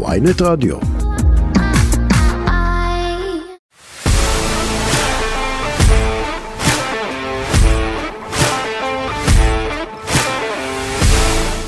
[0.00, 0.76] ויינט רדיו.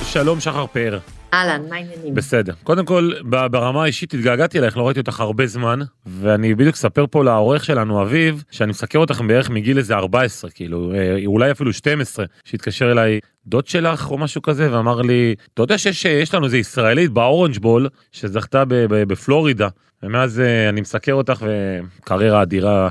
[0.03, 0.99] שלום שחר פאר.
[1.35, 2.15] אהלן, מה העניינים?
[2.15, 2.53] בסדר.
[2.63, 3.11] קודם כל,
[3.51, 8.03] ברמה האישית התגעגעתי אלייך, לא ראיתי אותך הרבה זמן, ואני בדיוק אספר פה לעורך שלנו,
[8.03, 13.21] אביב, שאני מסקר אותך בערך מגיל איזה 14, כאילו, אה, אולי אפילו 12, שהתקשר אליי
[13.47, 17.18] דוד שלך או משהו כזה, ואמר לי, אתה יודע שיש יש לנו איזה ישראלית ב
[17.18, 19.69] Orange Bowl, שזכתה בפלורידה,
[20.03, 22.89] ומאז אה, אני מסקר אותך וקריירה אדירה.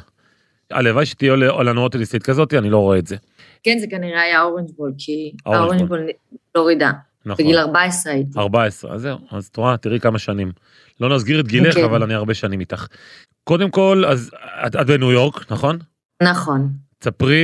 [0.72, 3.16] הלוואי שתהיה לנו עוד טניסטית כזאת, אני לא רואה את זה.
[3.64, 6.08] כן, זה כנראה היה אורנג'בול, כי האורנג' האורנג'בול
[6.52, 6.92] פלורידה.
[7.26, 7.46] נכון.
[7.46, 8.40] בגיל 14 הייתי.
[8.40, 10.52] 14, אז זהו, אז את רואה, תראי כמה שנים.
[11.00, 11.84] לא נסגיר את גילך, כן.
[11.84, 12.88] אבל אני הרבה שנים איתך.
[13.44, 14.32] קודם כל, אז
[14.68, 15.78] את, את בניו יורק, נכון?
[16.24, 16.70] נכון.
[17.04, 17.40] ספרי,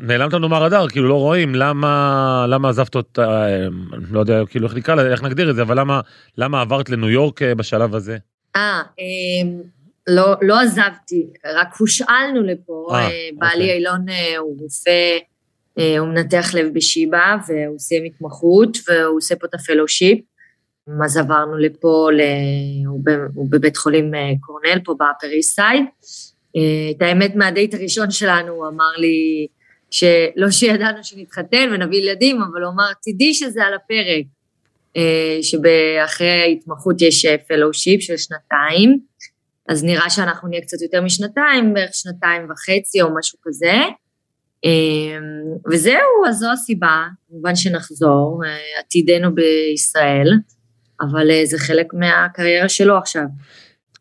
[0.00, 3.66] נעלמת לנו מהרדאר, כאילו לא רואים, למה, למה עזבת אותה, אה,
[4.10, 6.00] לא יודע כאילו איך נקרא, איך נגדיר את זה, אבל למה,
[6.38, 8.16] למה עברת לניו יורק אה, בשלב הזה?
[8.56, 9.60] אה, אמ,
[10.06, 12.88] לא, לא עזבתי, רק הושאלנו לפה.
[12.90, 13.76] אה, אה, בעלי אוקיי.
[13.76, 14.06] אילון
[14.38, 15.18] הוא רופא,
[15.98, 20.18] הוא מנתח לב בשיבא, והוא סיים התמחות, והוא עושה פה את ה fellowship.
[21.04, 22.20] אז עברנו לפה, ל...
[23.34, 25.84] הוא, בבית חולים אה, קורנל, פה באפר איסט סייד.
[26.56, 29.46] אה, את האמת, מהדייט הראשון שלנו, הוא אמר לי,
[29.90, 34.24] שלא שידענו שנתחתן ונביא ילדים, אבל הוא אמר, תדעי שזה על הפרק.
[34.96, 38.98] אה, שאחרי ההתמחות יש fellowship של שנתיים,
[39.68, 43.72] אז נראה שאנחנו נהיה קצת יותר משנתיים, בערך שנתיים וחצי או משהו כזה.
[44.64, 45.18] אה,
[45.70, 50.28] וזהו, אז זו הסיבה, כמובן שנחזור, אה, עתידנו בישראל,
[51.00, 53.24] אבל אה, זה חלק מהקריירה שלו עכשיו.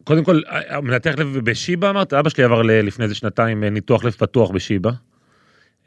[0.04, 2.14] קודם כל, אה, מנתח לב בשיבא אמרת?
[2.14, 4.92] אבא שלי עבר לפני איזה שנתיים ניתוח לב פתוח בשיבא.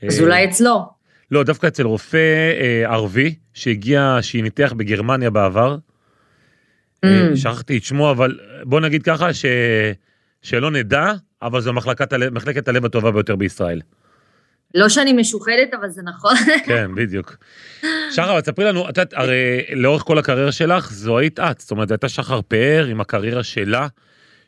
[0.06, 0.96] אז אולי אצלו.
[1.30, 2.52] לא, דווקא אצל רופא
[2.86, 5.76] ערבי שהגיע, שהיא ניתח בגרמניה בעבר.
[7.06, 7.08] Mm.
[7.34, 9.44] שכחתי את שמו, אבל בוא נגיד ככה ש...
[10.42, 13.80] שלא נדע, אבל זו מחלקת הלב הטובה ביותר בישראל.
[14.74, 16.36] לא שאני משוחדת, אבל זה נכון.
[16.66, 17.36] כן, בדיוק.
[18.10, 21.60] שחר, אבל תספרי לנו, את יודעת, הרי לאורך כל הקריירה שלך, זו היית את.
[21.60, 23.86] זאת אומרת, הייתה שחר פאר עם הקריירה שלה,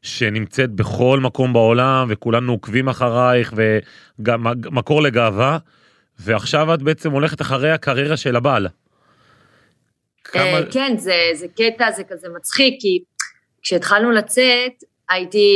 [0.02, 5.58] שנמצאת בכל מקום בעולם, וכולנו עוקבים אחרייך, וגם מקור לגאווה,
[6.18, 8.68] ועכשיו את בעצם הולכת אחרי הקריירה של הבעל.
[10.24, 10.42] כמה...
[10.42, 12.98] אה, כן, זה, זה קטע, זה כזה מצחיק, כי
[13.62, 15.48] כשהתחלנו לצאת, הייתי,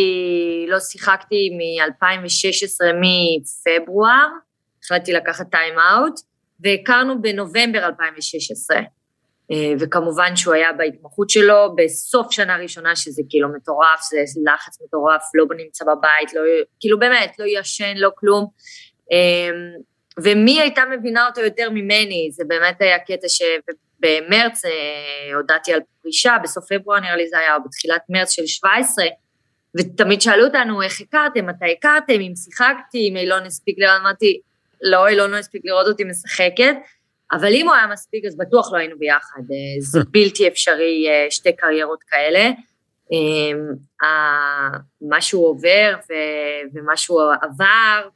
[0.68, 4.28] לא שיחקתי מ-2016, מפברואר,
[4.84, 6.20] החלטתי לקחת טיים אאוט,
[6.60, 8.76] והכרנו בנובמבר 2016.
[9.50, 14.18] אה, וכמובן שהוא היה בהתמחות שלו בסוף שנה ראשונה, שזה כאילו מטורף, זה
[14.52, 16.40] לחץ מטורף, לא נמצא בבית, לא,
[16.80, 18.46] כאילו באמת, לא ישן, לא כלום.
[19.12, 19.50] אה,
[20.22, 26.36] ומי הייתה מבינה אותו יותר ממני, זה באמת היה קטע שבמרץ אה, הודעתי על פרישה,
[26.42, 29.04] בסוף פברואר נראה לי זה היה, או בתחילת מרץ של 17,
[29.78, 34.40] ותמיד שאלו אותנו איך הכרתם, מתי הכרתם, אם שיחקתי, אם אילון הספיק לראות, אמרתי,
[34.82, 36.74] לא, אילון לא הספיק לראות אותי משחקת,
[37.32, 41.26] אבל אם הוא היה מספיק אז בטוח לא היינו ביחד, אה, זה בלתי אפשרי אה,
[41.30, 42.40] שתי קריירות כאלה.
[43.12, 45.94] אה, ה- מה שהוא עובר
[46.74, 48.08] ומה שהוא עבר,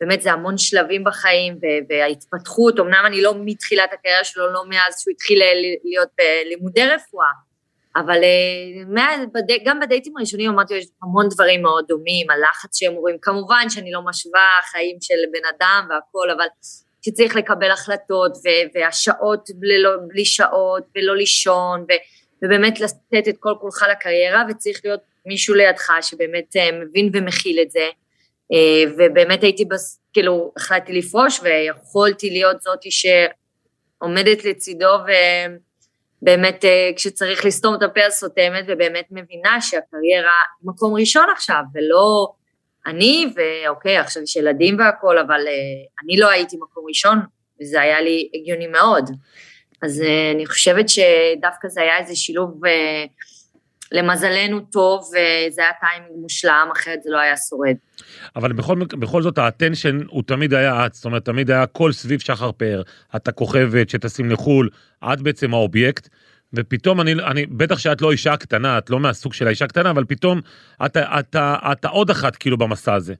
[0.00, 1.58] ובאמת זה המון שלבים בחיים
[1.88, 7.26] וההתפתחות, אמנם אני לא מתחילת הקריירה שלו, לא מאז שהוא התחיל ל- להיות בלימודי רפואה,
[7.96, 9.24] אבל אה,
[9.64, 14.02] גם בדייטים הראשונים אמרתי, יש המון דברים מאוד דומים, הלחץ שהם רואים, כמובן שאני לא
[14.02, 16.46] משווה חיים של בן אדם והכל, אבל
[17.02, 23.52] שצריך לקבל החלטות, ו- והשעות ללא, בלי שעות, ולא לישון, ו- ובאמת לתת את כל
[23.60, 27.88] כולך לקריירה, וצריך להיות מישהו לידך שבאמת אה, מבין ומכיל את זה.
[28.52, 30.00] אה, ובאמת הייתי, בס...
[30.12, 35.69] כאילו, החלטתי לפרוש, ויכולתי להיות זאתי שעומדת לצידו, ובאמת
[36.64, 40.32] אה, כשצריך לסתום את הפה אז סותמת, ובאמת מבינה שהקריירה
[40.62, 42.32] מקום ראשון עכשיו, ולא
[42.86, 45.52] אני, ואוקיי, עכשיו יש ילדים והכול, אבל אה,
[46.04, 47.18] אני לא הייתי מקום ראשון,
[47.60, 49.10] וזה היה לי הגיוני מאוד.
[49.82, 52.60] אז אה, אני חושבת שדווקא זה היה איזה שילוב
[53.92, 57.76] למזלנו טוב, וזה היה טיימינג מושלם, אחרת זה לא היה שורד.
[58.36, 61.92] אבל בכל, בכל זאת ה attention הוא תמיד היה את, זאת אומרת, תמיד היה הכל
[61.92, 62.82] סביב שחר פאר.
[63.16, 64.68] את הכוכבת שטסים לחו"ל,
[65.04, 66.08] את בעצם האובייקט,
[66.52, 70.04] ופתאום אני, אני, בטח שאת לא אישה קטנה, את לא מהסוג של האישה קטנה, אבל
[70.04, 70.40] פתאום
[70.86, 71.36] את, את, את,
[71.72, 73.14] את העוד אחת כאילו במסע הזה.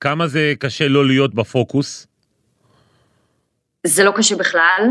[0.00, 2.06] כמה זה קשה לא להיות בפוקוס?
[3.86, 4.82] זה לא קשה בכלל,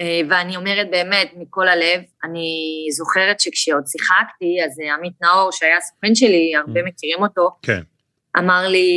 [0.00, 2.48] ואני אומרת באמת מכל הלב, אני
[2.92, 6.84] זוכרת שכשעוד שיחקתי, אז אה, עמית נאור, שהיה הסוכן שלי, הרבה Mm.
[6.84, 7.80] מכירים אותו, כן.
[8.38, 8.90] אמר לי,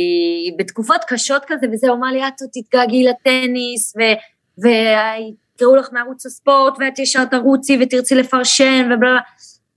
[0.58, 3.94] בתקופות קשות כזה וזה, הוא אמר לי, את תתגעגעי לטניס,
[4.58, 9.18] ויקראו לך מערוץ הספורט, ואת ישר תרוצי ותרצי לפרשן, ובלה,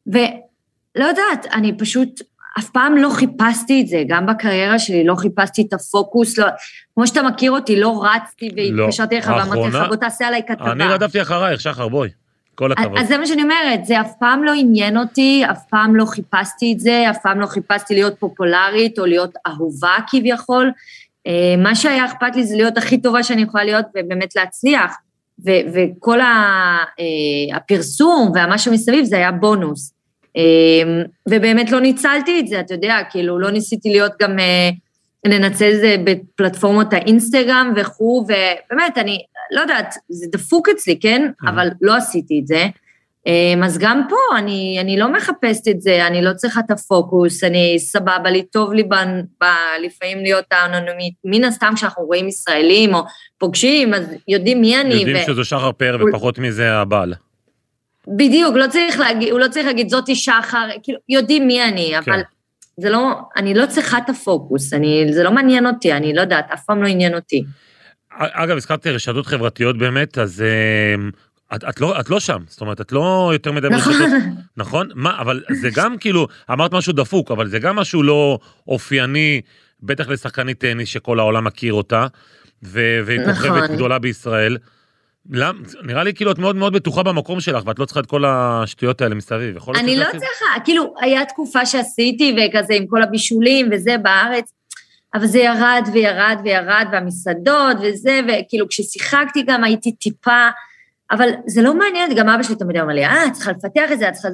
[0.08, 2.22] ולא יודעת, אני פשוט
[2.60, 6.46] אף פעם לא חיפשתי את זה, גם בקריירה שלי לא חיפשתי את הפוקוס, לא,
[6.96, 10.72] כמו שאתה מכיר אותי, לא רצתי והתקשרתי לך ואמרתי לך, בוא תעשה עליי כתבה.
[10.72, 12.10] אני רדפתי אחרייך, שחר, בואי.
[12.56, 12.98] כל הכבוד.
[12.98, 16.74] אז זה מה שאני אומרת, זה אף פעם לא עניין אותי, אף פעם לא חיפשתי
[16.74, 20.72] את זה, אף פעם לא חיפשתי להיות פופולרית או להיות אהובה כביכול.
[21.28, 24.96] אה, מה שהיה אכפת לי זה להיות הכי טובה שאני יכולה להיות ובאמת להצליח.
[25.46, 29.94] ו- וכל ה- אה, הפרסום והמה שמסביב זה היה בונוס.
[30.38, 34.38] אה, ובאמת לא ניצלתי את זה, אתה יודע, כאילו לא ניסיתי להיות גם,
[35.26, 39.20] לנצל את זה בפלטפורמות האינסטגרם וכו', ובאמת, אני
[39.52, 41.32] לא יודעת, זה דפוק אצלי, כן?
[41.48, 42.66] אבל לא עשיתי את זה.
[43.28, 47.44] אמ, אז גם פה אני, אני לא מחפשת את זה, אני לא צריכה את הפוקוס,
[47.44, 48.96] אני סבבה לי, טוב לי ב,
[49.42, 49.46] ב,
[49.86, 51.14] לפעמים להיות האנונימית.
[51.24, 53.00] מן הסתם כשאנחנו רואים ישראלים או
[53.38, 54.94] פוגשים, אז יודעים מי אני.
[54.94, 55.26] יודעים ו...
[55.26, 57.14] שזו שחר פאר ופחות מזה הבעל.
[58.08, 62.12] בדיוק, לא צריך להגיד, הוא לא צריך להגיד זאתי שחר, כאילו, יודעים מי אני, כן.
[62.12, 62.22] אבל
[62.80, 66.52] זה לא, אני לא צריכה את הפוקוס, אני, זה לא מעניין אותי, אני לא יודעת,
[66.54, 67.44] אף פעם לא עניין אותי.
[68.12, 70.44] אגב, הזכרת רשתות חברתיות באמת, אז
[70.96, 71.10] אמ,
[71.56, 73.94] את, את, לא, את לא שם, זאת אומרת, את לא יותר מדי נכון.
[73.94, 74.20] ברשתות,
[74.58, 74.90] נכון?
[74.96, 79.42] מה, אבל זה גם כאילו, אמרת משהו דפוק, אבל זה גם משהו לא אופייני,
[79.84, 82.08] בטח לשחקנית טניס שכל העולם מכיר אותה,
[82.62, 83.34] והיא נכון.
[83.34, 84.58] כוכבת גדולה בישראל.
[85.32, 88.26] למ, נראה לי כאילו את מאוד מאוד בטוחה במקום שלך, ואת לא צריכה את כל
[88.26, 89.58] השטויות האלה מסביב.
[89.76, 94.54] אני לא צריכה, כאילו, היה תקופה שעשיתי, וכזה עם כל הבישולים וזה בארץ,
[95.14, 100.50] אבל זה ירד וירד וירד, והמסעדות וזה, וכאילו כששיחקתי גם הייתי טיפה,
[101.12, 104.10] אבל זה לא מעניין, גם אבא שלי תמיד אומר לי, אה, צריכה לפתח את זה,
[104.10, 104.28] את צריכה...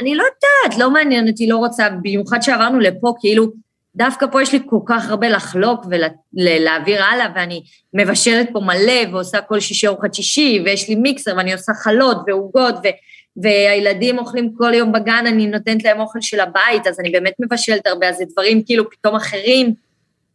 [0.00, 3.52] אני לא יודעת, לא מעניין אותי, לא רוצה, במיוחד שעברנו לפה, כאילו,
[3.98, 5.86] דווקא פה יש לי כל כך הרבה לחלוק
[6.32, 7.62] ולהעביר הלאה, ואני
[7.94, 12.74] מבשלת פה מלא ועושה כל שישי ארוחת שישי, ויש לי מיקסר ואני עושה חלות ועוגות,
[12.84, 12.88] ו...
[13.42, 17.86] והילדים אוכלים כל יום בגן, אני נותנת להם אוכל של הבית, אז אני באמת מבשלת
[17.86, 19.74] הרבה, אז זה דברים כאילו פתאום אחרים.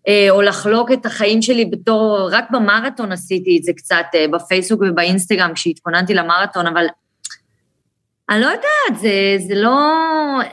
[0.08, 4.82] אה, או לחלוק את החיים שלי בתור, רק במרתון עשיתי את זה קצת, אה, בפייסבוק
[4.82, 6.86] ובאינסטגרם כשהתכוננתי למרתון, אבל
[8.30, 10.00] אני לא יודעת, זה, זה לא,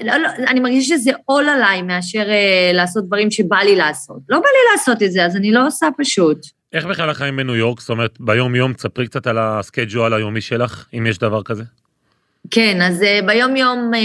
[0.05, 4.19] לא, לא, אני מרגישה שזה עול עליי מאשר uh, לעשות דברים שבא לי לעשות.
[4.29, 6.39] לא בא לי לעשות את זה, אז אני לא עושה פשוט.
[6.73, 7.81] איך בכלל החיים בניו יורק?
[7.81, 11.63] זאת אומרת, ביום-יום, תספרי קצת על הסקייג'ואל היומי שלך, אם יש דבר כזה.
[12.51, 13.99] כן, אז uh, ביום-יום uh,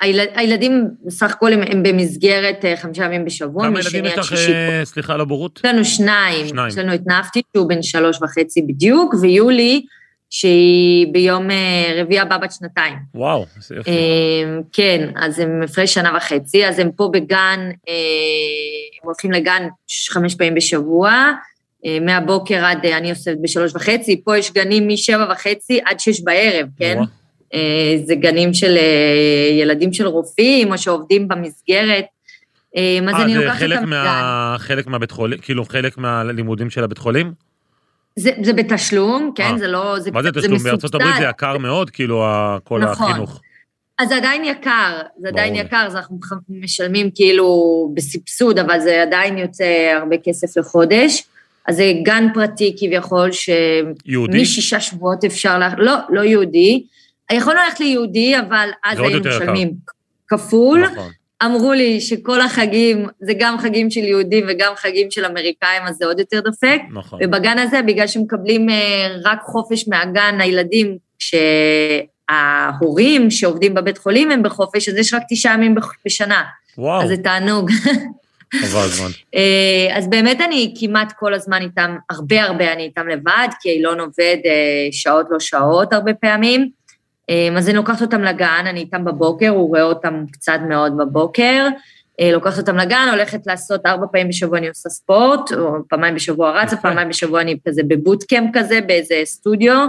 [0.00, 4.32] הילד, הילדים בסך הכל הם, הם במסגרת uh, חמישה ימים בשבוע, כמה ילדים יש לך,
[4.32, 4.36] uh,
[4.84, 5.60] סליחה על הבורות?
[5.64, 6.48] יש לנו שניים.
[6.48, 6.68] שניים.
[6.68, 9.86] יש לנו את נפטי, שהוא בן שלוש וחצי בדיוק, ויולי,
[10.30, 12.94] שהיא ביום אה, רביעי הבא בת שנתיים.
[13.14, 13.90] וואו, איזה יופי.
[14.72, 19.68] כן, אז הם הפרש שנה וחצי, אז הם פה בגן, הם הולכים לגן
[20.10, 21.32] חמש פעמים בשבוע,
[22.00, 26.94] מהבוקר עד, אני יושבת בשלוש וחצי, פה יש גנים משבע וחצי עד שש בערב, כן?
[26.96, 27.20] וואו.
[27.54, 32.04] אה, זה גנים של אה, ילדים של רופאים, או שעובדים במסגרת.
[32.76, 34.56] אה, אז אני לוקחת אותם מה...
[34.58, 37.32] חלק מהבית חולים, כאילו חלק מהלימודים של הבית חולים?
[38.20, 39.98] זה, זה בתשלום, כן, 아, זה לא...
[39.98, 40.58] זה, מה זה תשלום?
[40.58, 42.24] בארצות הברית זה יקר מאוד, כאילו,
[42.64, 43.10] כל נכון.
[43.10, 43.40] החינוך.
[43.98, 45.66] אז זה עדיין יקר, זה עדיין ברור.
[45.66, 46.18] יקר, אז אנחנו
[46.48, 51.22] משלמים כאילו בסבסוד, אבל זה עדיין יוצא הרבה כסף לחודש.
[51.68, 53.50] אז זה גן פרטי כביכול, ש...
[54.06, 54.42] יהודי?
[54.42, 55.62] משישה שבועות אפשר ל...
[55.78, 56.82] לא, לא יהודי.
[57.32, 59.72] יכולנו ללכת ליהודי, אבל אז היינו משלמים
[60.28, 60.80] כפול.
[60.84, 61.10] נכון.
[61.44, 66.06] אמרו לי שכל החגים, זה גם חגים של יהודים וגם חגים של אמריקאים, אז זה
[66.06, 66.80] עוד יותר דופק.
[66.92, 67.18] נכון.
[67.22, 70.96] ובגן הזה, בגלל שמקבלים אה, רק חופש מהגן, הילדים,
[72.30, 75.74] שההורים שעובדים בבית חולים הם בחופש, אז יש רק תשעה ימים
[76.06, 76.42] בשנה.
[76.78, 77.02] וואו.
[77.02, 77.70] אז זה תענוג.
[79.34, 84.00] אה, אז באמת אני כמעט כל הזמן איתם, הרבה הרבה אני איתם לבד, כי אילון
[84.00, 86.70] עובד אה, שעות לא שעות הרבה פעמים.
[87.30, 91.68] אמ, אז אני לוקחת אותם לגן, אני איתם בבוקר, הוא רואה אותם קצת מאוד בבוקר,
[92.20, 96.62] אה, לוקחת אותם לגן, הולכת לעשות ארבע פעמים בשבוע אני עושה ספורט, או פעמיים בשבוע
[96.62, 99.86] רצה, פעמיים בשבוע אני כזה בבוטקאמפ כזה, באיזה סטודיו,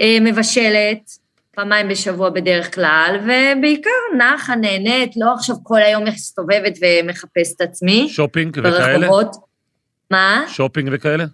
[0.00, 1.10] אה, מבשלת,
[1.54, 8.08] פעמיים בשבוע בדרך כלל, ובעיקר נחה, נהנית, לא עכשיו כל היום מסתובבת ומחפשת עצמי.
[8.08, 9.08] שופינג וכאלה?
[10.10, 10.44] מה?
[10.48, 11.24] שופינג וכאלה?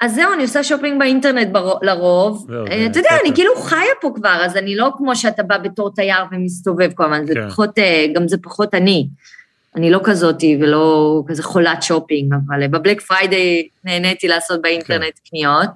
[0.00, 1.74] אז זהו, אני עושה שופינג באינטרנט בר...
[1.82, 2.46] לרוב.
[2.70, 5.94] אה, אתה יודע, אני כאילו חיה פה כבר, אז אני לא כמו שאתה בא בתור
[5.94, 7.48] תייר ומסתובב כל הזמן, זה כן.
[7.48, 9.08] פחות, אה, גם זה פחות אני.
[9.76, 15.30] אני לא כזאתי ולא כזה חולת שופינג, אבל אה, בבלק פריידיי נהניתי לעשות באינטרנט כן.
[15.30, 15.70] קניות.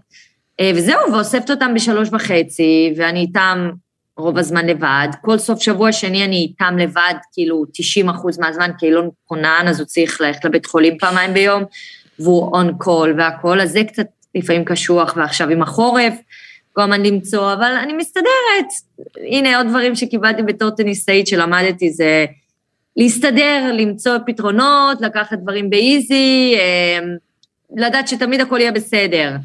[0.75, 3.71] וזהו, ואוספת אותם בשלוש וחצי, ואני איתם
[4.17, 5.09] רוב הזמן לבד.
[5.23, 9.81] כל סוף שבוע שני אני איתם לבד, כאילו 90 אחוז מהזמן, כי אילון כונן, אז
[9.81, 11.63] הוא צריך ללכת לבית חולים פעמיים ביום.
[12.21, 16.15] והוא און קול והכל, אז זה קצת לפעמים קשוח, ועכשיו עם החורף,
[16.73, 18.67] כל הזמן למצוא, אבל אני מסתדרת.
[19.31, 22.27] הנה עוד דברים שקיבלתי בתור טניסאית שלמדתי, זה
[22.97, 26.99] להסתדר, למצוא פתרונות, לקחת דברים באיזי, אה,
[27.77, 29.37] לדעת שתמיד הכל יהיה בסדר.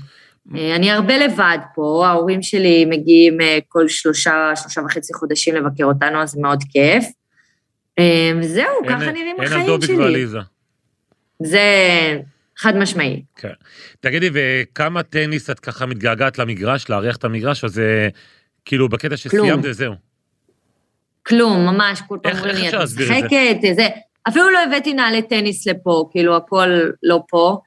[0.56, 5.84] אה, אני הרבה לבד פה, ההורים שלי מגיעים אה, כל שלושה, שלושה וחצי חודשים לבקר
[5.86, 7.06] אותנו, אז זה מאוד כיף.
[8.40, 9.56] וזהו, ככה נראים החיים שלי.
[9.56, 10.40] אין הדוביק ועליזה.
[11.40, 11.62] זה
[12.64, 13.24] חד משמעי.
[13.36, 13.54] כן.
[14.00, 18.10] תגידי, וכמה טניס את ככה מתגעגעת למגרש, להריח את המגרש, או זה
[18.66, 19.94] כאילו בקטע שסיימת זהו?
[21.26, 23.88] כלום, ממש, כל פעם אומרים לי, את משחקת, זה.
[24.28, 26.68] אפילו לא הבאתי נעלי טניס לפה, כאילו, הכל
[27.04, 27.58] לא פה.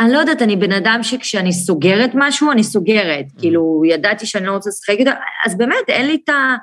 [0.00, 3.26] אני לא יודעת, אני בן אדם שכשאני סוגרת משהו, אני סוגרת.
[3.26, 3.40] Mm.
[3.40, 5.10] כאילו, ידעתי שאני לא רוצה לשחק איתו,
[5.46, 6.56] אז באמת, אין לי את ה...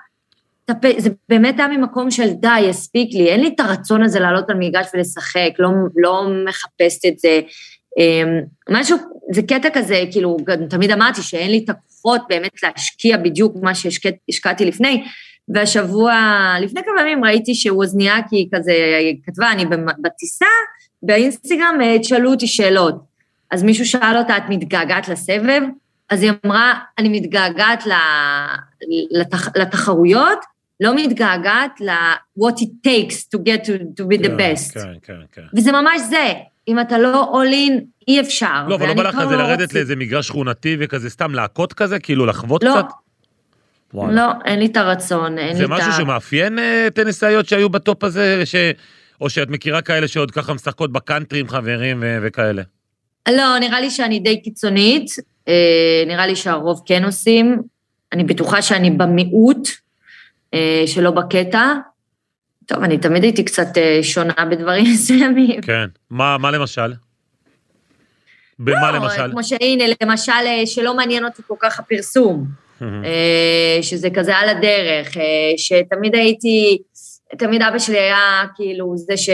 [0.98, 4.56] זה באמת היה ממקום של די, הספיק לי, אין לי את הרצון הזה לעלות על
[4.60, 7.42] מגרש ולשחק, לא, לא מחפשת את זה.
[7.98, 8.98] אמ, משהו,
[9.32, 10.38] זה קטע כזה, כאילו,
[10.70, 15.04] תמיד אמרתי שאין לי את הכוחות באמת להשקיע בדיוק מה שהשקעתי לפני,
[15.50, 16.14] והשבוע,
[16.62, 18.74] לפני כמה ימים ראיתי שווזניאקי כזה
[19.26, 19.66] כתבה, אני
[20.02, 20.46] בטיסה,
[21.04, 22.96] באינסטגרם, תשאלו אותי שאלות.
[23.52, 25.62] אז מישהו שאל אותה, את מתגעגעת לסבב?
[26.10, 27.84] אז היא אמרה, אני מתגעגעת
[29.12, 30.40] לתח, לתחרויות,
[30.80, 34.74] לא מתגעגעת ל-what it takes to get to, to be the כן, best.
[34.74, 35.42] כן, כן, כן.
[35.56, 36.34] וזה ממש זה.
[36.68, 38.68] אם אתה לא all in, אי אפשר.
[38.68, 42.00] לא, אבל לא בא לך כזה לא לרדת לאיזה מגרש שכונתי וכזה סתם להכות כזה,
[42.00, 42.72] כאילו לחוות לא.
[42.72, 42.86] קצת?
[43.94, 44.14] וואלה.
[44.14, 45.58] לא, אין לי את הרצון, אין לי את ה...
[45.58, 48.56] זה משהו שמאפיין אה, טניסאיות שהיו בטופ הזה, ש...
[49.22, 52.18] או שאת מכירה כאלה שעוד ככה משחקות בקאנטרי עם חברים ו...
[52.22, 52.62] וכאלה?
[53.30, 55.12] לא, נראה לי שאני די קיצונית,
[55.48, 57.62] אה, נראה לי שהרוב כן עושים.
[58.14, 59.68] אני בטוחה שאני במיעוט,
[60.54, 61.74] אה, שלא בקטע.
[62.74, 65.62] טוב, אני תמיד הייתי קצת אה, שונה בדברים מסוימים.
[65.62, 65.86] כן.
[66.10, 66.94] מה, מה למשל?
[68.60, 69.32] במה לא, למשל?
[69.32, 70.32] כמו שהנה, למשל,
[70.66, 72.46] שלא מעניין אותי כל כך הפרסום.
[73.82, 75.18] שזה כזה על הדרך,
[75.58, 76.78] שתמיד הייתי,
[77.38, 79.30] תמיד אבא שלי היה כאילו זה ש...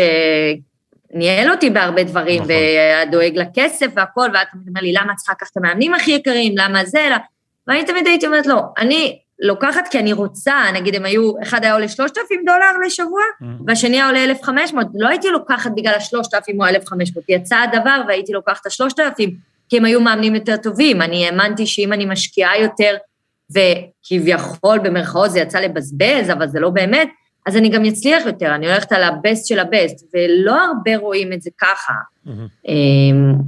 [1.13, 2.51] ניהל אותי בהרבה דברים, נכון.
[2.51, 6.11] והיה דואג לכסף והכל, ואת תמיד אומר לי, למה את צריכה לקחת את המאמנים הכי
[6.11, 7.15] יקרים, למה זה, לא.
[7.67, 11.73] ואני תמיד הייתי אומרת, לא, אני לוקחת כי אני רוצה, נגיד הם היו, אחד היה
[11.73, 13.45] עולה 3,000 דולר לשבוע, mm-hmm.
[13.67, 18.67] והשני היה עולה 1,500, לא הייתי לוקחת בגלל ה-3,000 או ה-1,500, יצא הדבר והייתי לוקחת
[18.67, 19.29] את ה-3,000,
[19.69, 22.95] כי הם היו מאמנים יותר טובים, אני האמנתי שאם אני משקיעה יותר,
[23.51, 27.09] וכביכול במרכאות זה יצא לבזבז, אבל זה לא באמת,
[27.47, 31.41] אז אני גם אצליח יותר, אני הולכת על הבסט של הבסט, ולא הרבה רואים את
[31.41, 31.93] זה ככה.
[32.27, 32.69] Mm-hmm.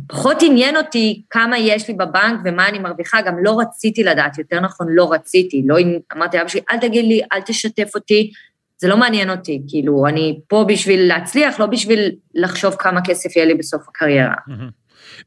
[0.07, 4.59] פחות עניין אותי כמה יש לי בבנק ומה אני מרוויחה, גם לא רציתי לדעת, יותר
[4.59, 5.63] נכון, לא רציתי.
[5.65, 5.77] לא
[6.17, 8.31] אמרתי לאבא שלי, אל תגיד לי, אל תשתף אותי,
[8.77, 13.45] זה לא מעניין אותי, כאילו, אני פה בשביל להצליח, לא בשביל לחשוב כמה כסף יהיה
[13.45, 14.33] לי בסוף הקריירה.
[14.47, 14.71] Mm-hmm.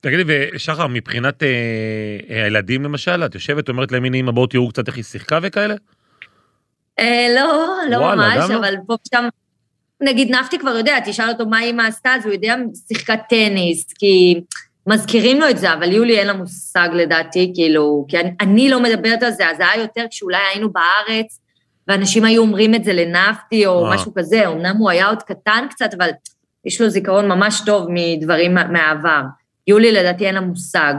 [0.00, 0.22] תגידי,
[0.54, 4.96] ושחר, מבחינת אה, הילדים למשל, את יושבת, אומרת להם, הנה אמא, בואו תראו קצת איך
[4.96, 5.74] היא שיחקה וכאלה?
[6.98, 9.28] אה, לא, לא וואלה, ממש, אבל פה ושם,
[10.00, 12.54] נגיד נפתי כבר יודע, תשאל אותו מה אימא עשתה, אז הוא יודע
[12.88, 14.40] שיחקת טניס, כי
[14.86, 18.82] מזכירים לו את זה, אבל יולי אין לה מושג לדעתי, כאילו, כי אני, אני לא
[18.82, 21.38] מדברת על זה, אז זה היה יותר כשאולי היינו בארץ,
[21.88, 23.94] ואנשים היו אומרים את זה לנפתי או אה.
[23.94, 26.10] משהו כזה, אמנם הוא היה עוד קטן קצת, אבל
[26.64, 29.22] יש לו זיכרון ממש טוב מדברים מהעבר.
[29.66, 30.94] יולי לדעתי אין לה מושג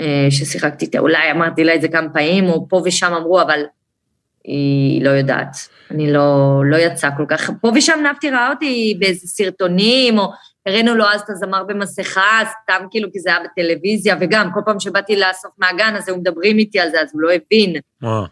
[0.00, 3.62] אה, ששיחקתי איתה, אולי אמרתי לה את זה כמה פעמים, או פה ושם אמרו, אבל
[4.46, 5.56] היא לא יודעת.
[5.90, 7.50] אני לא, לא יצא כל כך.
[7.60, 10.32] פה ושם נפתי ראה אותי באיזה סרטונים, או
[10.66, 14.80] הראינו לו אז את הזמר במסכה, סתם כאילו כי זה היה בטלוויזיה, וגם כל פעם
[14.80, 17.76] שבאתי לאסוף מהגן, אז היו מדברים איתי על זה, אז הוא לא הבין.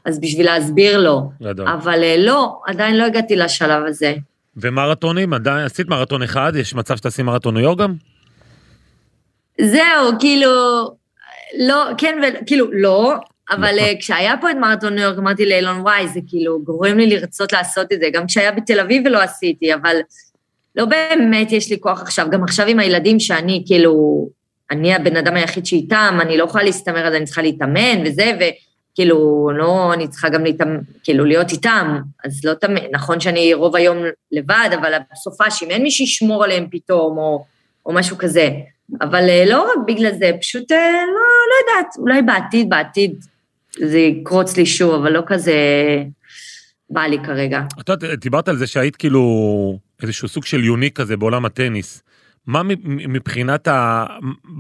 [0.04, 1.30] אז בשביל להסביר לו.
[1.42, 1.68] גדול.
[1.68, 4.14] אבל אה, לא, עדיין לא הגעתי לשלב הזה.
[4.56, 7.94] ומרתונים, עדיין עשית מרתון אחד, יש מצב שתעשי מרתון ניו יורק גם?
[9.60, 10.50] זהו, כאילו,
[11.58, 13.14] לא, כן, כאילו, לא,
[13.50, 13.78] אבל נכון.
[13.78, 17.52] אה, כשהיה פה את מרתון ניו יורק, אמרתי לאילון, וואי, זה כאילו גורם לי לרצות
[17.52, 19.96] לעשות את זה, גם כשהיה בתל אביב ולא עשיתי, אבל
[20.76, 24.28] לא באמת יש לי כוח עכשיו, גם עכשיו עם הילדים שאני כאילו,
[24.70, 29.50] אני הבן אדם היחיד שאיתם, אני לא יכולה להסתמר אז אני צריכה להתאמן וזה, וכאילו,
[29.56, 33.98] לא, אני צריכה גם להתאמן, כאילו להיות איתם, אז לא תמיד, נכון שאני רוב היום
[34.32, 37.44] לבד, אבל בסופה שאם אין מי שישמור עליהם פתאום, או,
[37.86, 38.48] או משהו כזה.
[39.00, 41.20] אבל אה, לא רק בגלל זה, פשוט אה, לא,
[41.50, 43.24] לא יודעת, אולי בעתיד, בעתיד
[43.80, 45.54] זה יקרוץ לי שוב, אבל לא כזה
[46.90, 47.62] בא לי כרגע.
[47.80, 52.02] את יודעת, דיברת על זה שהיית כאילו איזשהו סוג של יוניק כזה בעולם הטניס.
[52.46, 52.62] מה
[53.08, 54.06] מבחינת ה...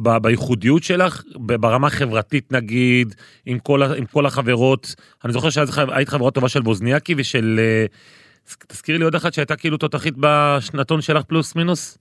[0.02, 0.18] ב...
[0.18, 3.14] בייחודיות שלך, ברמה החברתית נגיד,
[3.46, 3.94] עם כל, ה...
[3.94, 4.94] עם כל החברות,
[5.24, 7.60] אני זוכר שהיית חברה טובה של בוזניאקי ושל...
[7.62, 7.86] אה,
[8.68, 11.98] תזכירי לי עוד אחת שהייתה כאילו תותחית בשנתון שלך פלוס מינוס?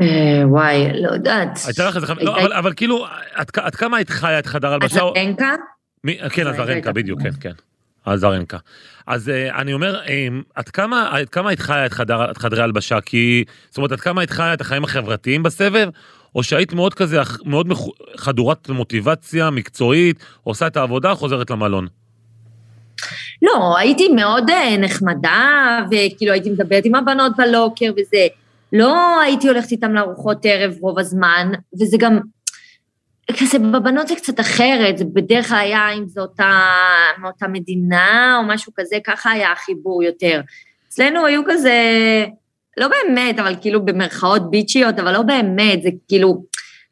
[0.00, 1.58] אה, וואי, לא יודעת.
[1.66, 5.00] הייתה לך איזה חבר, לא, אבל כאילו, עד כמה היית חיה את חדר הלבשה?
[5.00, 5.54] אזרנקה?
[6.30, 7.40] כן, הייתה בדיוק, כן, כמובן.
[7.40, 7.52] כן.
[8.06, 8.58] הזרנקה.
[9.06, 13.00] אז אה, אני אומר, אה, עד כמה, היית חיה את, חדר, את חדרי הלבשה?
[13.00, 15.88] כי, זאת אומרת, עד כמה היית חיה את החיים החברתיים בסבב?
[16.34, 17.72] או שהיית מאוד כזה, מאוד
[18.16, 21.86] חדורת מוטיבציה מקצועית, עושה את העבודה, חוזרת למלון.
[23.42, 28.26] לא, הייתי מאוד נחמדה, וכאילו הייתי מדברת עם הבנות בלוקר וזה.
[28.72, 32.18] לא הייתי הולכת איתם לארוחות ערב רוב הזמן, וזה גם,
[33.40, 36.60] כזה בבנות זה קצת אחרת, זה בדרך כלל היה אם זו אותה,
[37.18, 40.40] מאותה מדינה או משהו כזה, ככה היה החיבור יותר.
[40.88, 41.74] אצלנו היו כזה,
[42.76, 46.44] לא באמת, אבל כאילו במרכאות ביצ'יות, אבל לא באמת, זה כאילו,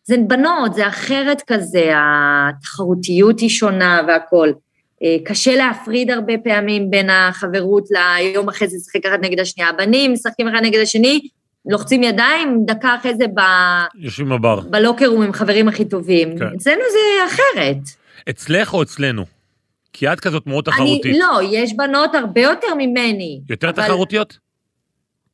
[0.04, 4.54] זה בנות, זה אחרת כזה, התחרותיות היא שונה והכול.
[5.02, 9.71] אה, קשה להפריד הרבה פעמים בין החברות ליום אחרי זה לשחק אחד נגד השנייה.
[9.71, 11.21] הבנים משחקים אחד נגד השני,
[11.68, 13.40] לוחצים ידיים, דקה אחרי זה ב...
[13.94, 14.61] יושבים בבר.
[14.61, 16.38] בלוקר הוא עם חברים הכי טובים.
[16.38, 16.46] כן.
[16.56, 17.76] אצלנו זה אחרת.
[18.30, 19.25] אצלך או אצלנו?
[19.92, 21.16] כי את כזאת מאוד אני, תחרותית.
[21.18, 23.40] לא, יש בנות הרבה יותר ממני.
[23.50, 24.38] יותר אבל- תחרותיות?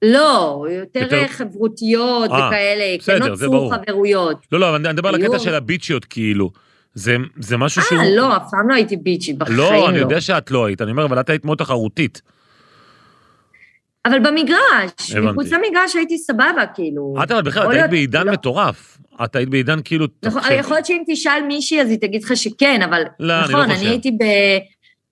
[0.04, 1.26] לא, יותר, יותר-.
[1.28, 3.74] חברותיות אה, וכאלה, בסדר, כן זה נוצרו ברור.
[3.74, 4.36] חברויות.
[4.52, 6.50] לא, לא, אני אני מדבר על הקטע של הביצ'יות, כאילו.
[6.94, 7.98] זה, זה משהו שהוא...
[7.98, 9.72] אה, לא, אף פעם לא הייתי ביצ'ית, בחיים לא.
[9.72, 12.22] לא, אני יודע שאת לא היית, אני אומר, אבל את היית מאוד תחרותית.
[14.06, 15.20] אבל במגרש, הבנתי.
[15.20, 17.14] מחוץ למגרש הייתי סבבה, כאילו.
[17.24, 18.32] את אבל בכלל, את היית בעידן לא.
[18.32, 18.98] מטורף.
[19.24, 20.06] את היית בעידן כאילו...
[20.24, 23.52] נכון, תחשב- יכול להיות שאם תשאל מישהי אז היא תגיד לך שכן, אבל לא, אני
[23.52, 23.80] לא נכון, חושב.
[23.80, 24.24] אני הייתי ב...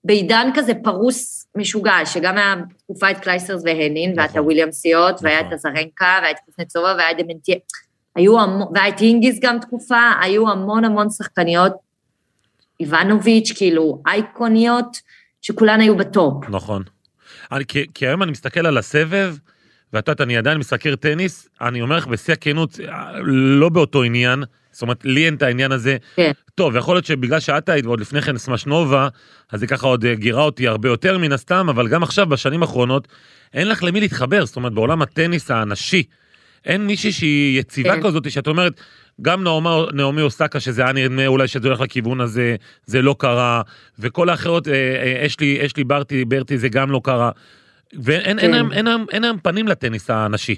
[0.05, 4.39] בעידן כזה פרוס משוגע, שגם היה תקופה את קלייסטרס והנין, והיה את נכון.
[4.43, 5.55] הוויליאמסיות, והיה את נכון.
[5.55, 7.57] אזרנקה, והיה את קוזנצובה, והיה את דמנטייבה.
[8.17, 11.73] היו המון, והיה את הינגיס גם תקופה, היו המון המון שחקניות,
[12.81, 14.97] איבנוביץ', כאילו אייקוניות,
[15.43, 16.45] שכולן היו ב top.
[16.49, 16.83] נכון.
[17.53, 19.37] אני, כי, כי היום אני מסתכל על הסבב,
[19.93, 22.81] ואת יודעת, אני עדיין מסקר טניס, אני אומר לך בשיא הכנות,
[23.25, 25.97] לא באותו עניין, זאת אומרת, לי אין את העניין הזה.
[26.17, 26.33] כן.
[26.55, 29.09] טוב, יכול להיות שבגלל שאת היית, ועוד לפני כן סמשנובה,
[29.51, 32.63] אז זה ככה עוד אה, גירה אותי הרבה יותר מן הסתם, אבל גם עכשיו, בשנים
[32.63, 33.09] האחרונות,
[33.55, 36.03] אין לך למי להתחבר, זאת אומרת, בעולם הטניס הנשי,
[36.65, 38.03] אין מישהי שהיא יציבה כן.
[38.03, 38.81] כזאת, שאת אומרת,
[39.23, 42.57] גם נעמי, נעמי אוסקה, שזה היה נראה אולי שזה הולך לכיוון הזה,
[42.87, 43.63] זה לא קרה,
[43.99, 47.31] וכל האחרות, אה, אה, אשלי, אשלי ברטי, ברטי, זה גם לא קרה.
[48.03, 48.55] ואין אין, כן.
[48.55, 50.57] אין, אין, אין, אין היום פנים לטניס הנשי.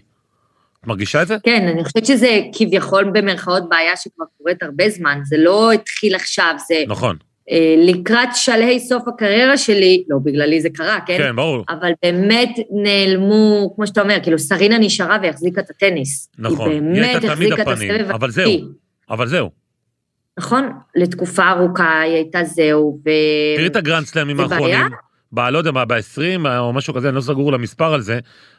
[0.83, 1.37] את מרגישה את זה?
[1.43, 6.55] כן, אני חושבת שזה כביכול במרכאות בעיה שכבר קורית הרבה זמן, זה לא התחיל עכשיו,
[6.69, 7.17] זה נכון.
[7.51, 11.19] אה, לקראת שלהי סוף הקריירה שלי, לא בגללי זה קרה, כן?
[11.19, 11.65] כן, ברור.
[11.69, 16.31] אבל באמת נעלמו, כמו שאתה אומר, כאילו סרינה נשארה והחזיקה את הטניס.
[16.39, 16.71] נכון.
[16.71, 18.45] היא היא באמת תמיד החזיקה את הפנים, הסבב אבל השיא.
[18.45, 18.69] זהו.
[19.11, 19.51] אבל זהו.
[20.39, 20.71] נכון?
[20.97, 23.11] לתקופה ארוכה היא הייתה זהו, ו...
[23.57, 24.57] תראי את הגרנד סלאמים זה בעיה?
[24.57, 24.97] האחרונים.
[25.33, 25.41] ב...
[25.41, 28.19] לא יודע מה, ב-20 או משהו כזה, אני לא סגור למספר על זה,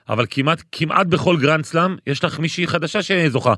[0.10, 3.54] אבל כמעט, כמעט בכל גרנד סלאם יש לך מישהי חדשה שזוכה.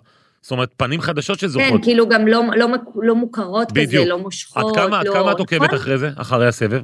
[0.46, 1.84] זאת אומרת, פנים חדשות כן, שזוכות.
[1.84, 4.04] כאילו גם לא, לא, לא מוכרות בדיוק.
[4.04, 5.14] כזה, לא עד מושכות, כמה, עד לא...
[5.14, 5.76] כמה את עוקבת נכון?
[5.76, 6.82] אחרי זה, אחרי הסבב?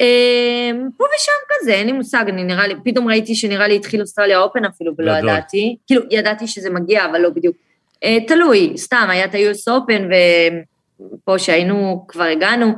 [0.00, 4.00] אמ, פה ושם כזה, אין לי מושג, אני נראה לי, פתאום ראיתי שנראה לי התחיל
[4.00, 5.28] אוסטרליה Open אפילו, ולא גדול.
[5.30, 5.76] ידעתי.
[5.86, 7.56] כאילו, ידעתי שזה מגיע, אבל לא בדיוק.
[8.04, 10.08] אה, תלוי, סתם, היה את ה-US Open,
[11.00, 12.72] ופה שהיינו, כבר הגענו,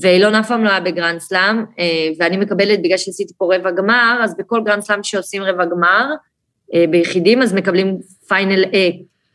[0.00, 4.20] ואילון אף פעם לא היה בגרנד סלאם, אה, ואני מקבלת, בגלל שעשיתי פה רבע גמר,
[4.24, 6.06] אז בכל גרנד סלאם שעושים רבע גמר,
[6.74, 8.88] אה, ביחידים, אז מקבלים final, אה,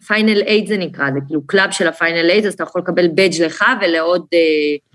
[0.07, 3.07] Final Eight זה נקרא, זה כאילו club של ה Final Eight, אז אתה יכול לקבל
[3.07, 4.25] badge לך ולעוד...
[4.33, 4.39] אה,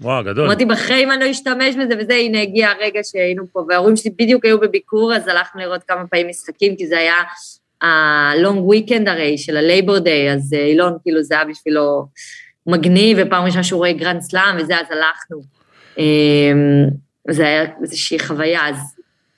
[0.01, 0.47] וואו, גדול.
[0.47, 4.45] אמרתי, בחיים אני לא אשתמש בזה וזה, הנה הגיע הרגע שהיינו פה, וההורים שלי בדיוק
[4.45, 7.15] היו בביקור, אז הלכנו לראות כמה פעמים משחקים, כי זה היה
[7.83, 12.07] ה long weekend הרי, של ה Labor Day, אז אה, אילון, כאילו, זה היה בשבילו
[12.67, 15.41] מגניב, ופעם ראשונה שהוא רואה גרנד סלאם וזה, אז הלכנו.
[15.99, 16.89] אמ,
[17.31, 18.77] זה היה איזושהי חוויה, אז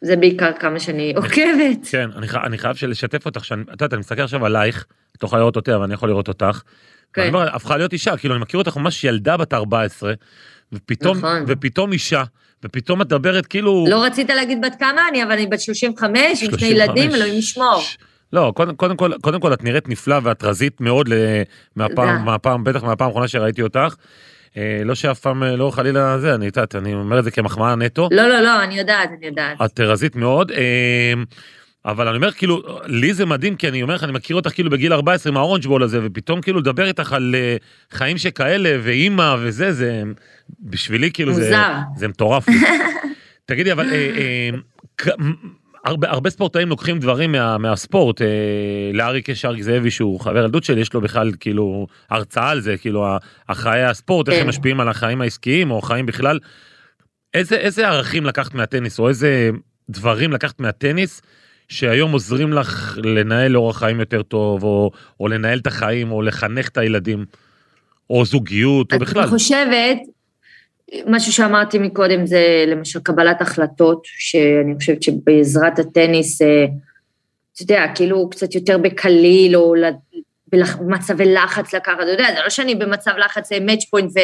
[0.03, 1.87] זה בעיקר כמה שאני עוקבת.
[1.91, 2.35] כן, אני, ח...
[2.35, 4.87] אני חייב לשתף אותך, שאני, את יודעת, אני מסתכל עכשיו עלייך,
[5.17, 6.62] את לא יכולה לראות אותי, אבל אני יכול לראות אותך.
[7.12, 7.21] כן.
[7.23, 10.12] ואני אומר, הפכה להיות אישה, כאילו, אני מכיר אותך ממש ילדה בת 14,
[10.73, 11.45] ופתאום, נכון.
[11.47, 12.23] ופתאום אישה,
[12.65, 13.85] ופתאום את מדברת כאילו...
[13.88, 16.62] לא רצית להגיד בת כמה אני, אבל אני בת 35, עם שני 35.
[16.62, 17.81] ילדים, אלוהים ישמור.
[17.81, 17.99] ש-
[18.33, 21.15] לא, קודם, קודם, כל, קודם כל את נראית נפלא ואת רזית מאוד ל...
[21.77, 22.25] מהפעם.
[22.25, 23.95] מהפעם, בטח מהפעם האחרונה שראיתי אותך.
[24.57, 27.77] אה, לא שאף פעם, אה, לא חלילה זה, אני יודעת, אני אומר את זה כמחמאה
[27.77, 28.09] נטו.
[28.12, 29.62] לא, לא, לא, אני יודעת, אני יודעת.
[29.65, 31.12] את רזית מאוד, אה,
[31.85, 34.71] אבל אני אומר, כאילו, לי זה מדהים, כי אני אומר לך, אני מכיר אותך כאילו
[34.71, 37.35] בגיל 14 עם האורנג' בול הזה, ופתאום כאילו לדבר איתך על
[37.91, 40.03] חיים שכאלה, ואימא וזה, זה,
[40.61, 41.73] בשבילי כאילו זה, מוזר.
[41.97, 42.55] זה מטורף לי.
[43.47, 44.51] תגידי, אבל אה, אה,
[45.85, 48.27] הרבה, הרבה ספורטאים לוקחים דברים מה, מהספורט, אה,
[48.92, 52.77] לאריק יש אריק זאבי שהוא חבר ילדות שלי, יש לו בכלל כאילו הרצאה על זה,
[52.77, 53.07] כאילו
[53.49, 54.42] החיי הספורט, איך כן.
[54.42, 56.38] הם משפיעים על החיים העסקיים או החיים בכלל.
[57.35, 59.51] איזה, איזה ערכים לקחת מהטניס, או איזה
[59.90, 61.23] דברים לקחת מהטניס,
[61.68, 64.90] שהיום עוזרים לך לנהל אורח חיים יותר טוב, או,
[65.21, 67.25] או לנהל את החיים, או לחנך את הילדים,
[68.11, 69.23] או זוגיות, או בכלל.
[69.23, 69.99] אני חושבת,
[71.07, 76.64] משהו שאמרתי מקודם זה למשל קבלת החלטות, שאני חושבת שבעזרת הטניס, אה,
[77.55, 79.74] אתה יודע, כאילו קצת יותר בקליל, או
[80.48, 84.20] במצבי לחץ לקחת, אתה יודע, זה לא שאני במצב לחץ מאץ' פוינט ו...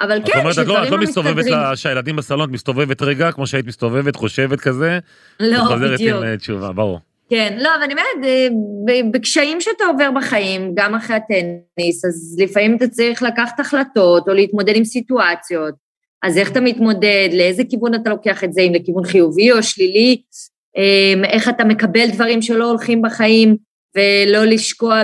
[0.00, 4.60] אבל כן, שדברים לא, את לא מסתובבת, שהילדים בסלון, מסתובבת רגע, כמו שהיית מסתובבת, חושבת
[4.60, 4.98] כזה,
[5.40, 7.00] לא, וחוזרת עם אה, תשובה, ברור.
[7.30, 8.48] כן, לא, אבל אני אומרת, אה,
[9.12, 14.76] בקשיים שאתה עובר בחיים, גם אחרי הטניס, אז לפעמים אתה צריך לקחת החלטות או להתמודד
[14.76, 15.74] עם סיטואציות.
[16.22, 20.22] אז איך אתה מתמודד, לאיזה כיוון אתה לוקח את זה, אם לכיוון חיובי או שלילי,
[20.76, 23.56] אה, איך אתה מקבל דברים שלא הולכים בחיים,
[23.96, 25.02] ולא לשקוע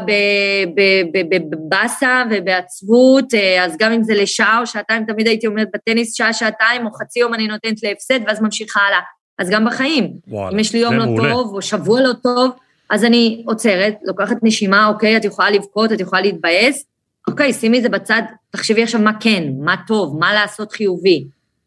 [1.50, 6.32] בבאסה ובעצבות, אה, אז גם אם זה לשעה או שעתיים, תמיד הייתי אומרת בטניס שעה,
[6.32, 9.00] שעתיים, או חצי יום אני נותנת להפסד, ואז ממשיכה הלאה.
[9.38, 10.12] אז גם בחיים.
[10.28, 11.32] וואלה, אם יש לי יום לא מעולה.
[11.32, 12.50] טוב, או שבוע לא טוב,
[12.90, 16.84] אז אני עוצרת, לוקחת נשימה, אוקיי, את יכולה לבכות, את יכולה להתבאס,
[17.28, 21.24] אוקיי, שימי את זה בצד, תחשבי עכשיו מה כן, מה טוב, מה לעשות חיובי.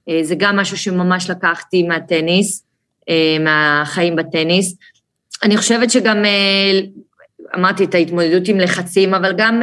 [0.09, 2.63] אה, זה גם משהו שממש לקחתי מהטניס,
[3.09, 4.75] אה, מהחיים בטניס.
[5.43, 6.79] אני חושבת שגם, אה,
[7.55, 9.61] אמרתי את ההתמודדות עם לחצים, אבל גם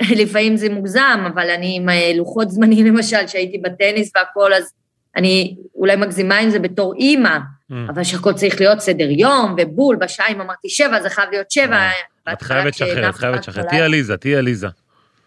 [0.20, 4.72] לפעמים זה מוגזם, אבל אני עם לוחות זמנים למשל, שהייתי בטניס והכל, אז
[5.16, 7.74] אני אולי מגזימה עם זה בתור אימא, mm.
[7.88, 11.88] אבל שהכל צריך להיות סדר יום ובול, בשעה אם אמרתי שבע, זה חייב להיות שבע.
[12.32, 13.62] את חייבת לשחרר, את חייבת לשחרר.
[13.62, 14.68] תהיי עליזה, תהיי עליזה.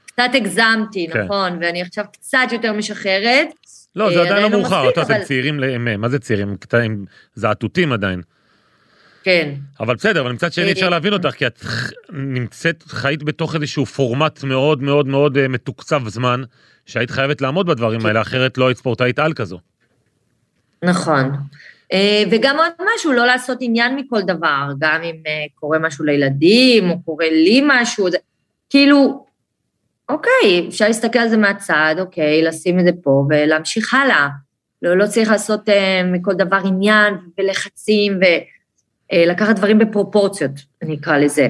[0.05, 1.23] קצת הגזמתי, כן.
[1.23, 3.47] נכון, ואני עכשיו קצת יותר משחררת.
[3.95, 5.59] לא, זה אה, עדיין לא מאוחר, אתה אתם צעירים,
[5.97, 6.57] מה זה צעירים?
[6.57, 8.21] קטעים זעתותים עדיין.
[9.23, 9.53] כן.
[9.79, 11.63] אבל בסדר, אבל מצד שני אפשר אה, להבין אותך, כי את
[12.09, 16.41] נמצאת, חיית בתוך איזשהו פורמט מאוד מאוד מאוד אה, מתוקצב זמן,
[16.85, 19.59] שהיית חייבת לעמוד בדברים האלה, אחרת לא היית ספורטאית על כזו.
[20.83, 21.31] נכון.
[22.31, 25.15] וגם עוד משהו, לא לעשות עניין מכל דבר, גם אם
[25.55, 28.17] קורה משהו לילדים, או קורה לי משהו, זה,
[28.69, 29.25] כאילו,
[30.09, 34.27] אוקיי, אפשר להסתכל על זה מהצד, אוקיי, לשים את זה פה ולהמשיך הלאה.
[34.81, 38.19] לא, לא צריך לעשות אה, מכל דבר עניין ולחצים
[39.13, 41.47] ולקחת אה, דברים בפרופורציות, אני אקרא לזה.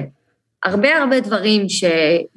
[0.64, 1.84] הרבה הרבה דברים ש...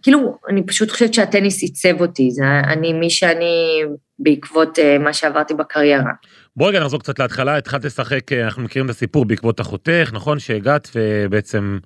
[0.01, 3.81] כאילו, אני פשוט חושבת שהטניס עיצב אותי, זה אני מי שאני
[4.19, 6.11] בעקבות אה, מה שעברתי בקריירה.
[6.55, 10.39] בואי רגע נחזור קצת להתחלה, התחלת לשחק, אה, אנחנו מכירים את הסיפור בעקבות אחותך, נכון?
[10.39, 11.79] שהגעת ובעצם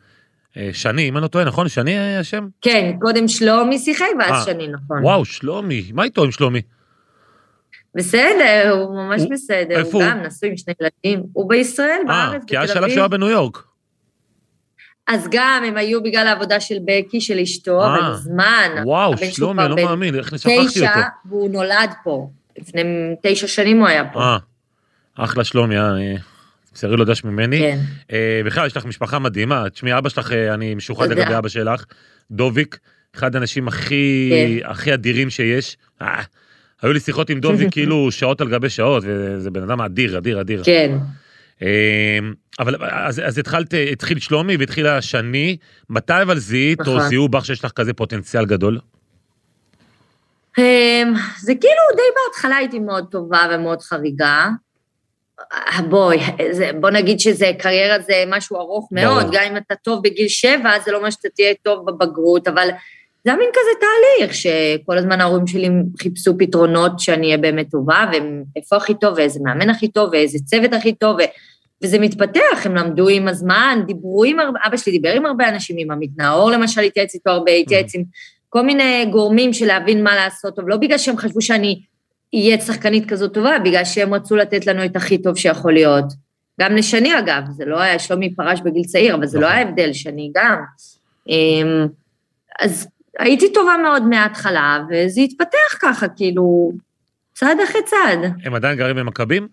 [0.57, 1.69] אה, שני, אם אני לא טועה, נכון?
[1.69, 2.47] שני היה השם?
[2.61, 5.03] כן, קודם שלומי שיחק ואז אה, שני, נכון.
[5.03, 6.61] וואו, שלומי, מה איתו עם שלומי?
[7.95, 9.77] בסדר, הוא ממש הוא, בסדר.
[9.77, 10.03] איפה הוא?
[10.03, 11.25] הוא גם נשוי עם שני ילדים.
[11.33, 12.47] הוא בישראל, 아, בארץ, בתל אביב.
[12.47, 13.63] כי היה שלב שהוא היה בניו יורק.
[15.07, 18.69] אז גם הם היו בגלל העבודה של בקי, של אשתו, אבל זמן.
[18.85, 20.99] וואו, שלומי, אני לא מאמין, איך שכחתי אותו.
[21.25, 22.29] והוא נולד פה.
[22.57, 22.83] לפני
[23.21, 24.19] תשע שנים הוא היה פה.
[24.19, 24.37] אה,
[25.15, 26.15] אחלה שלומי, אה.
[26.75, 27.59] תמסרי לו דש ממני.
[27.59, 27.79] כן.
[28.11, 29.69] אה, בכלל, יש לך משפחה מדהימה.
[29.69, 31.85] תשמעי, אבא שלך, אה, אני משוחד לגבי אבא שלך,
[32.31, 32.77] דוביק,
[33.15, 34.69] אחד האנשים הכי, כן.
[34.69, 35.77] הכי אדירים שיש.
[36.01, 36.21] אה,
[36.81, 40.41] היו לי שיחות עם דוביק כאילו שעות על גבי שעות, וזה בן אדם אדיר, אדיר,
[40.41, 40.63] אדיר.
[40.63, 40.97] כן.
[42.59, 45.57] אבל אז, אז התחלת, התחיל שלומי והתחיל השני,
[45.89, 47.09] מתי אבל זיהית או נכון.
[47.09, 48.79] זיהו בך שיש לך כזה פוטנציאל גדול?
[51.39, 54.47] זה כאילו די בהתחלה הייתי מאוד טובה ומאוד חריגה.
[55.89, 56.19] בואי,
[56.79, 60.91] בוא נגיד שזה קריירה זה משהו ארוך מאוד, גם אם אתה טוב בגיל שבע, זה
[60.91, 62.69] לא אומר שאתה תהיה טוב בבגרות, אבל
[63.23, 65.69] זה היה מין כזה תהליך, שכל הזמן ההורים שלי
[66.01, 70.73] חיפשו פתרונות שאני אהיה באמת טובה, ואיפה הכי טוב, ואיזה מאמן הכי טוב, ואיזה צוות
[70.73, 71.23] הכי טוב, ו...
[71.83, 75.75] וזה מתפתח, הם למדו עם הזמן, דיברו עם הרבה, אבא שלי דיבר עם הרבה אנשים,
[75.79, 78.03] עם עמית נאור למשל, התייעץ איתו הרבה, התייעץ עם
[78.49, 81.81] כל מיני גורמים של להבין מה לעשות טוב, לא בגלל שהם חשבו שאני
[82.35, 86.05] יהיה שחקנית כזאת טובה, בגלל שהם רצו לתת לנו את הכי טוב שיכול להיות.
[86.61, 89.57] גם לשני אגב, זה לא היה, שלומי פרש בגיל צעיר, אבל זה לא נכון.
[89.57, 90.63] היה הבדל, שני גם.
[91.29, 91.87] אמ,
[92.61, 92.87] אז
[93.19, 96.71] הייתי טובה מאוד מההתחלה, וזה התפתח ככה, כאילו,
[97.33, 98.19] צעד אחרי צעד.
[98.43, 99.47] הם עדיין גרים במכבים?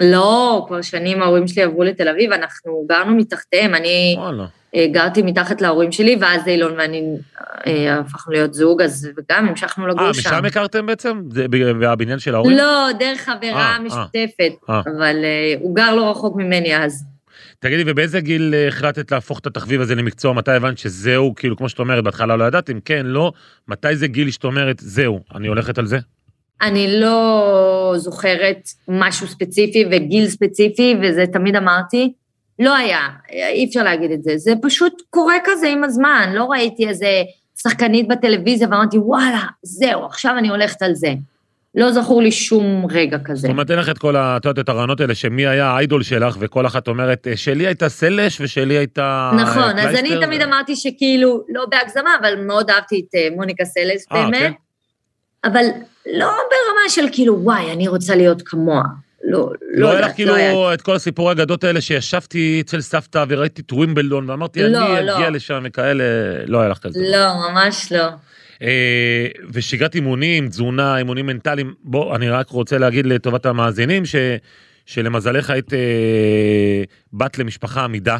[0.00, 4.14] לא, כבר שנים ההורים שלי עברו לתל אביב, אנחנו גרנו מתחתיהם, אני...
[4.18, 4.46] וואלה.
[4.74, 7.16] אה, גרתי מתחת להורים שלי, ואז אילון ואני
[7.66, 10.30] אה, הפכנו להיות זוג, אז גם המשכנו לגור שם.
[10.30, 11.22] אה, משם הכרתם בעצם?
[11.30, 12.56] זה בבניין של ההורים?
[12.56, 15.16] לא, דרך חברה משותפת, אבל
[15.60, 17.04] הוא גר לא רחוק ממני אז.
[17.58, 20.32] תגידי, ובאיזה גיל החלטת להפוך את התחביב הזה למקצוע?
[20.32, 23.32] מתי הבנת שזהו, כאילו, כמו שאת אומרת, בהתחלה לא ידעת, אם כן, לא,
[23.68, 25.98] מתי זה גיל שאת אומרת, זהו, אני הולכת על זה?
[26.62, 32.12] אני לא זוכרת משהו ספציפי וגיל ספציפי, וזה תמיד אמרתי,
[32.58, 33.00] לא היה,
[33.32, 37.22] אי אפשר להגיד את זה, זה פשוט קורה כזה עם הזמן, לא ראיתי איזה
[37.62, 41.14] שחקנית בטלוויזיה ואמרתי, וואלה, זהו, עכשיו אני הולכת על זה.
[41.74, 43.40] לא זכור לי שום רגע כזה.
[43.40, 46.36] זאת אומרת, אין לך את כל את יודעת, את הרעיונות האלה, שמי היה האיידול שלך,
[46.40, 49.30] וכל אחת אומרת, שלי הייתה סלש ושלי הייתה...
[49.36, 54.02] נכון, אז אני תמיד אמרתי שכאילו, לא בהגזמה, אבל מאוד אהבתי את אה, מוניקה סלש,
[54.12, 54.52] אה, באמת.
[55.44, 55.64] אבל
[56.06, 58.82] לא ברמה של כאילו, וואי, אני רוצה להיות כמוה.
[59.24, 60.74] לא, לא לא היה לך כאילו לא היה.
[60.74, 65.16] את כל הסיפורי האגדות האלה שישבתי אצל סבתא וראיתי את ווימבלדון ואמרתי, לא, אני לא.
[65.16, 66.04] אגיע לשם וכאלה,
[66.46, 67.00] לא היה לך כזה.
[67.12, 68.08] לא, ממש לא.
[68.62, 74.16] אה, ושגרת אימונים, תזונה, אימונים מנטליים, בוא, אני רק רוצה להגיד לטובת המאזינים, ש,
[74.86, 75.78] שלמזלך היית אה,
[77.12, 78.18] בת למשפחה עמידה,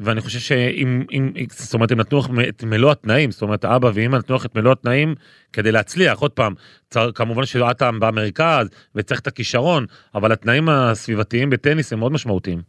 [0.00, 4.16] ואני חושב שאם, אם, זאת אומרת, הם נתנו את מלוא התנאים, זאת אומרת, אבא ואמא
[4.16, 5.14] נתנו לך את מלוא התנאים
[5.52, 6.54] כדי להצליח, עוד פעם,
[6.90, 12.62] צר, כמובן שאת במרכז וצריך את הכישרון, אבל התנאים הסביבתיים בטניס הם מאוד משמעותיים.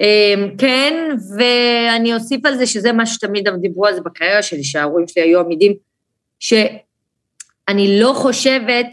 [0.00, 0.94] אמ, כן,
[1.36, 5.40] ואני אוסיף על זה שזה מה שתמיד דיברו על זה בקריירה שלי, שההורים שלי היו
[5.40, 5.72] עמידים,
[6.40, 8.86] שאני לא חושבת,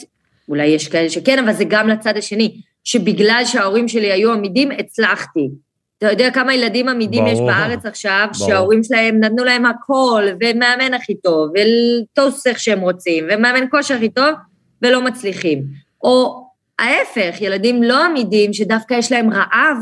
[0.49, 5.49] אולי יש כאלה שכן, אבל זה גם לצד השני, שבגלל שההורים שלי היו עמידים, הצלחתי.
[5.97, 8.49] אתה יודע כמה ילדים עמידים יש בארץ עכשיו, ברור.
[8.49, 14.09] שההורים שלהם נתנו להם הכל, ומאמן הכי טוב, וטוס איך שהם רוצים, ומאמן כושר הכי
[14.09, 14.33] טוב,
[14.81, 15.63] ולא מצליחים.
[16.03, 16.47] או
[16.79, 19.77] ההפך, ילדים לא עמידים, שדווקא יש להם רעב,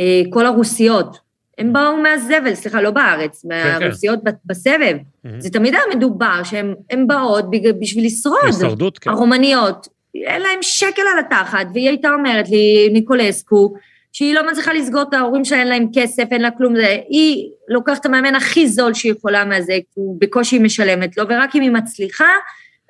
[0.00, 1.18] אה, כל הרוסיות,
[1.58, 4.96] הם באו מהזבל, סליחה, לא בארץ, מהרוסיות ב- בסבב.
[5.24, 5.40] מהמם.
[5.40, 7.44] זה תמיד היה מדובר שהן הן באות
[7.80, 8.38] בשביל לשרוד.
[8.44, 9.10] הישרדות, כן.
[9.10, 13.74] הרומניות, אין להם שקל על התחת, והיא הייתה אומרת לי, ניקולסקו,
[14.14, 17.50] שהיא לא מצליחה לסגור את ההורים שלה, אין להם כסף, אין לה כלום, זה, היא
[17.68, 21.60] לוקחת את המאמן הכי זול שהיא יכולה מהזה, כי הוא בקושי משלמת לו, ורק אם
[21.60, 22.28] היא מצליחה,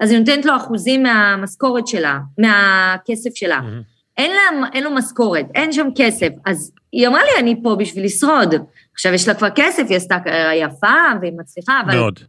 [0.01, 3.61] אז היא נותנת לו אחוזים מהמשכורת שלה, מהכסף שלה.
[3.61, 3.83] מהמם.
[4.17, 6.29] אין, לה, אין לו משכורת, אין שם כסף.
[6.47, 8.55] אז היא אמרה לי, אני פה בשביל לשרוד.
[8.95, 12.21] עכשיו יש לה כבר כסף, היא עשתה קריירה יפה והיא מצליחה, אבל מאוד.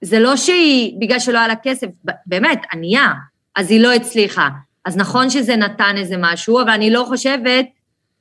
[0.00, 1.86] זה לא שהיא, בגלל שלא היה לה כסף,
[2.26, 3.12] באמת, ענייה,
[3.56, 4.48] אז היא לא הצליחה.
[4.84, 7.66] אז נכון שזה נתן איזה משהו, אבל אני לא חושבת,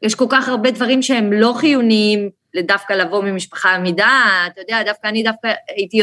[0.03, 5.07] יש כל כך הרבה דברים שהם לא חיוניים לדווקא לבוא ממשפחה עמידה, אתה יודע, דווקא
[5.07, 6.01] אני דווקא הייתי,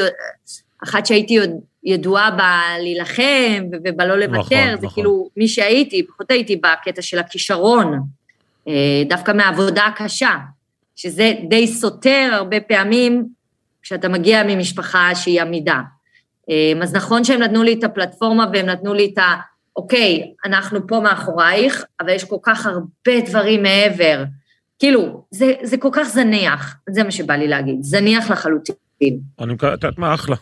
[0.84, 1.50] אחת שהייתי עוד
[1.84, 4.90] ידועה בלהילחם ובלא לוותר, נכון, זה נכון.
[4.90, 8.00] כאילו מי שהייתי, פחות הייתי בקטע של הכישרון,
[8.68, 10.36] אה, דווקא מהעבודה הקשה,
[10.96, 13.26] שזה די סותר הרבה פעמים
[13.82, 15.80] כשאתה מגיע ממשפחה שהיא עמידה.
[16.50, 19.34] אה, אז נכון שהם נתנו לי את הפלטפורמה והם נתנו לי את ה...
[19.76, 24.24] אוקיי, אנחנו פה מאחורייך, אבל יש כל כך הרבה דברים מעבר.
[24.78, 28.74] כאילו, זה, זה כל כך זניח, זה מה שבא לי להגיד, זניח לחלוטין.
[29.40, 30.36] אני מקבל, את יודעת מה, אחלה.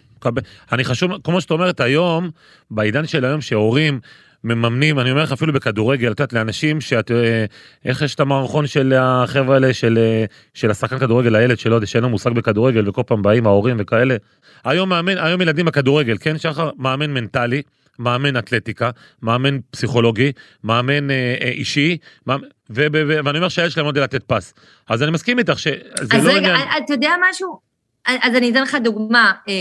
[0.72, 2.30] אני חשוב, כמו שאת אומרת, היום,
[2.70, 4.00] בעידן של היום, שהורים
[4.44, 7.44] מממנים, אני אומר לך אפילו בכדורגל, את יודעת, לאנשים שאת, אה,
[7.84, 12.02] איך יש את המערכון של החבר'ה האלה, של, אה, של השחקן כדורגל, הילד שלו, שאין
[12.02, 14.16] לו מושג בכדורגל, וכל פעם באים ההורים וכאלה.
[14.64, 17.62] היום מאמן, היום ילדים בכדורגל, כן, שחר, מאמן מנטלי.
[17.98, 18.90] מאמן אתלטיקה,
[19.22, 20.32] מאמן פסיכולוגי,
[20.64, 24.22] מאמן אה, אה, אישי, מאמן, ו, ו, ו, ואני אומר שהילד שלהם לא יודע לתת
[24.26, 24.54] פס.
[24.88, 26.56] אז אני מסכים איתך שזה אז לא רגע, עניין...
[26.84, 27.58] אתה יודע משהו?
[28.06, 29.54] אז אני אתן לך דוגמה, אה,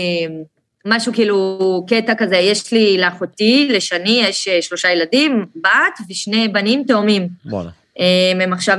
[0.86, 6.84] משהו כאילו, קטע כזה, יש לי לאחותי, לשני, יש אה, שלושה ילדים, בת ושני בנים
[6.86, 7.28] תאומים.
[7.46, 7.70] וואלה.
[8.00, 8.78] אה, הם עכשיו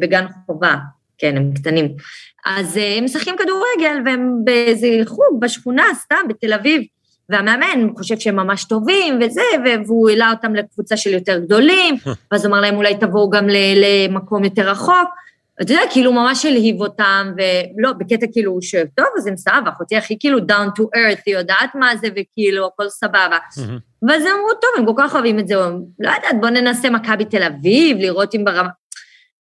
[0.00, 0.76] בגן חובה,
[1.18, 1.88] כן, הם קטנים.
[2.44, 6.82] אז אה, הם משחקים כדורגל, והם באיזה חוג בשכונה, סתם, בתל אביב.
[7.28, 9.42] והמאמן חושב שהם ממש טובים וזה,
[9.86, 11.94] והוא העלה אותם לקבוצה של יותר גדולים,
[12.32, 15.08] ואז הוא אמר להם, אולי תבואו גם למקום יותר רחוק.
[15.62, 20.16] אתה יודע, כאילו ממש הלהיב אותם, ולא, בקטע כאילו שטוב, אז הם סבבה, אחותי הכי
[20.20, 23.38] כאילו down to earth, היא יודעת מה זה, וכאילו, הכל סבבה.
[24.08, 26.90] ואז הם אמרו, טוב, הם כל כך אוהבים את זה, הם, לא יודעת, בוא ננסה
[26.90, 28.68] מכבי תל אביב, לראות אם ברמה...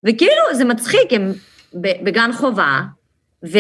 [0.05, 1.33] וכאילו, זה מצחיק, הם
[1.73, 2.81] בגן חובה,
[3.45, 3.57] ו,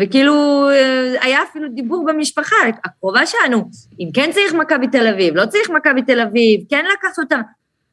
[0.00, 3.64] וכאילו, אה, היה אפילו דיבור במשפחה, הקרובה שלנו,
[4.00, 7.40] אם כן צריך מכבי תל אביב, לא צריך מכבי תל אביב, כן לקחת אותם.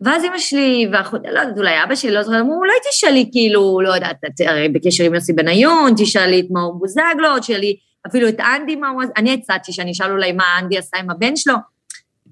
[0.01, 3.81] ואז אמא שלי, ואחות, לא יודעת, אולי אבא שלי, לא זוכרת, אמרו, אולי תשאלי, כאילו,
[3.81, 7.75] לא יודעת, את הרי בקשר עם יוסי בניון, תשאלי את מאור בוזגלו, תשאלי
[8.07, 9.03] אפילו את אנדי, מה הוא...
[9.17, 11.55] אני הצעתי שאני אשאל אולי מה אנדי עשה עם הבן שלו,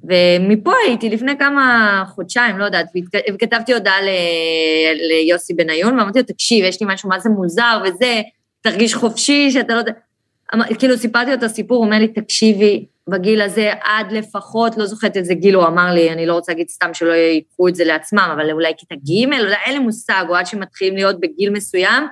[0.04, 2.86] ומפה הייתי לפני כמה חודשיים, לא יודעת,
[3.34, 8.22] וכתבתי הודעה ל- ליוסי בניון, ואמרתי לו, תקשיב, יש לי משהו מה זה מוזר וזה,
[8.62, 9.92] תרגיש חופשי, שאתה לא יודע...
[10.54, 14.86] אמר- כאילו סיפרתי לו את הסיפור, הוא אומר לי, תקשיבי, בגיל הזה עד לפחות, לא
[14.86, 17.86] זוכרת איזה גיל הוא אמר לי, אני לא רוצה להגיד סתם שלא ייקחו את זה
[17.86, 22.08] לעצמם, אבל אולי כיתה ג', אולי אין לי מושג, או עד שמתחילים להיות בגיל מסוים,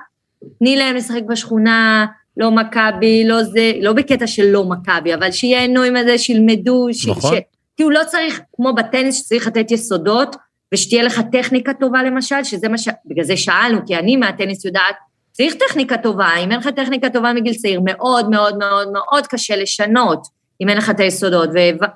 [0.58, 2.06] תני להם לשחק בשכונה,
[2.36, 7.06] לא מכבי, לא זה, לא בקטע של לא מכבי, אבל שייהנו עם זה, שילמדו, ש...
[7.06, 7.36] נכון.
[7.36, 7.40] ש...
[7.76, 10.36] כאילו לא צריך, כמו בטניס, שצריך לתת יסודות,
[10.74, 12.88] ושתהיה לך טכניקה טובה למשל, שזה מה ש...
[13.06, 14.94] בגלל זה שאלנו, כי אני מהטניס יודעת,
[15.36, 19.56] צריך טכניקה טובה, אם אין לך טכניקה טובה מגיל צעיר, מאוד מאוד מאוד מאוד קשה
[19.56, 20.26] לשנות,
[20.60, 21.50] אם אין לך את היסודות.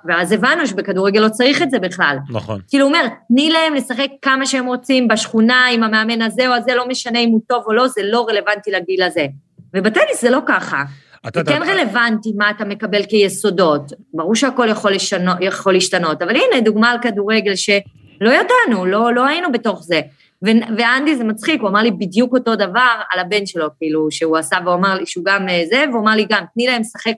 [0.04, 2.16] ואז הבנו שבכדורגל לא צריך את זה בכלל.
[2.30, 2.60] נכון.
[2.68, 6.74] כאילו הוא אומר, תני להם לשחק כמה שהם רוצים בשכונה עם המאמן הזה או הזה,
[6.74, 9.26] לא משנה אם הוא טוב או לא, זה לא רלוונטי לגיל הזה.
[9.74, 10.82] ובטניס זה לא ככה.
[11.34, 13.92] זה כן רלוונטי מה אתה מקבל כיסודות.
[14.14, 19.26] ברור שהכל יכול, לשנו, יכול להשתנות, אבל הנה דוגמה על כדורגל שלא ידענו, לא, לא
[19.26, 20.00] היינו בתוך זה.
[20.42, 24.56] ואנדי זה מצחיק, הוא אמר לי בדיוק אותו דבר על הבן שלו, כאילו, שהוא עשה,
[24.64, 27.12] והוא אמר לי שהוא גם אה, זה, והוא אמר לי גם, תני להם לשחק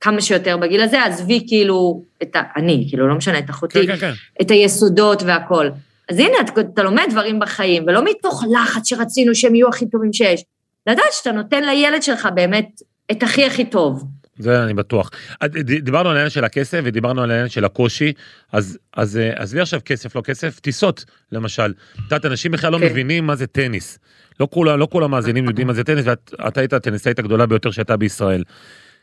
[0.00, 2.42] כמה שיותר בגיל הזה, עזבי כאילו את ה...
[2.56, 4.12] אני, כאילו, לא משנה, את אחותי, כן, כן, כן.
[4.42, 5.70] את היסודות והכול.
[6.10, 10.12] אז הנה, אתה, אתה לומד דברים בחיים, ולא מתוך לחץ שרצינו שהם יהיו הכי טובים
[10.12, 10.44] שיש.
[10.86, 12.68] לדעת שאתה נותן לילד שלך באמת
[13.10, 14.04] את הכי הכי טוב.
[14.38, 15.10] זה אני בטוח.
[15.42, 18.12] אה, דיברנו על העניין של הכסף ודיברנו על העניין של הקושי,
[18.52, 21.74] אז אז אה, עזבי עכשיו כסף, לא כסף, טיסות, למשל.
[21.94, 22.84] את יודעת, אנשים בכלל לא כן.
[22.84, 23.98] מבינים מה זה טניס.
[24.40, 27.96] לא כולם, לא כולם מאזינים יודעים מה זה טניס, ואת היית הטניסאית הגדולה ביותר שהייתה
[27.96, 28.44] בישראל.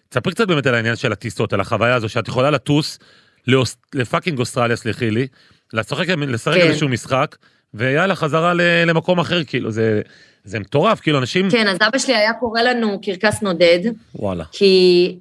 [0.09, 2.99] תספרי קצת באמת על העניין של הטיסות, על החוויה הזו, שאת יכולה לטוס
[3.93, 5.27] לפאקינג אוסטרליה, סלחי לי,
[5.73, 6.67] לשחק, לשחק כן.
[6.67, 7.35] איזשהו משחק,
[7.73, 8.53] ויאללה, חזרה
[8.85, 10.01] למקום אחר, כאילו, זה,
[10.49, 11.49] זה מטורף, כאילו, אנשים...
[11.49, 13.79] כן, אז אבא שלי היה קורא לנו קרקס נודד.
[14.15, 14.43] וואלה.
[14.51, 15.15] כי...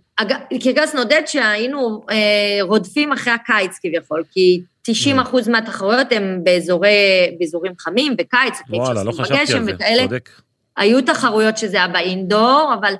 [0.62, 6.88] קרקס נודד שהיינו אה, רודפים אחרי הקיץ כביכול, כי 90 אחוז מהתחרויות הם באזורי,
[7.38, 10.02] באזורים חמים, בקיץ, וואלה, לא חשבתי על זה, וכאלה.
[10.02, 10.30] צודק.
[10.76, 12.94] היו תחרויות שזה היה באינדור, אבל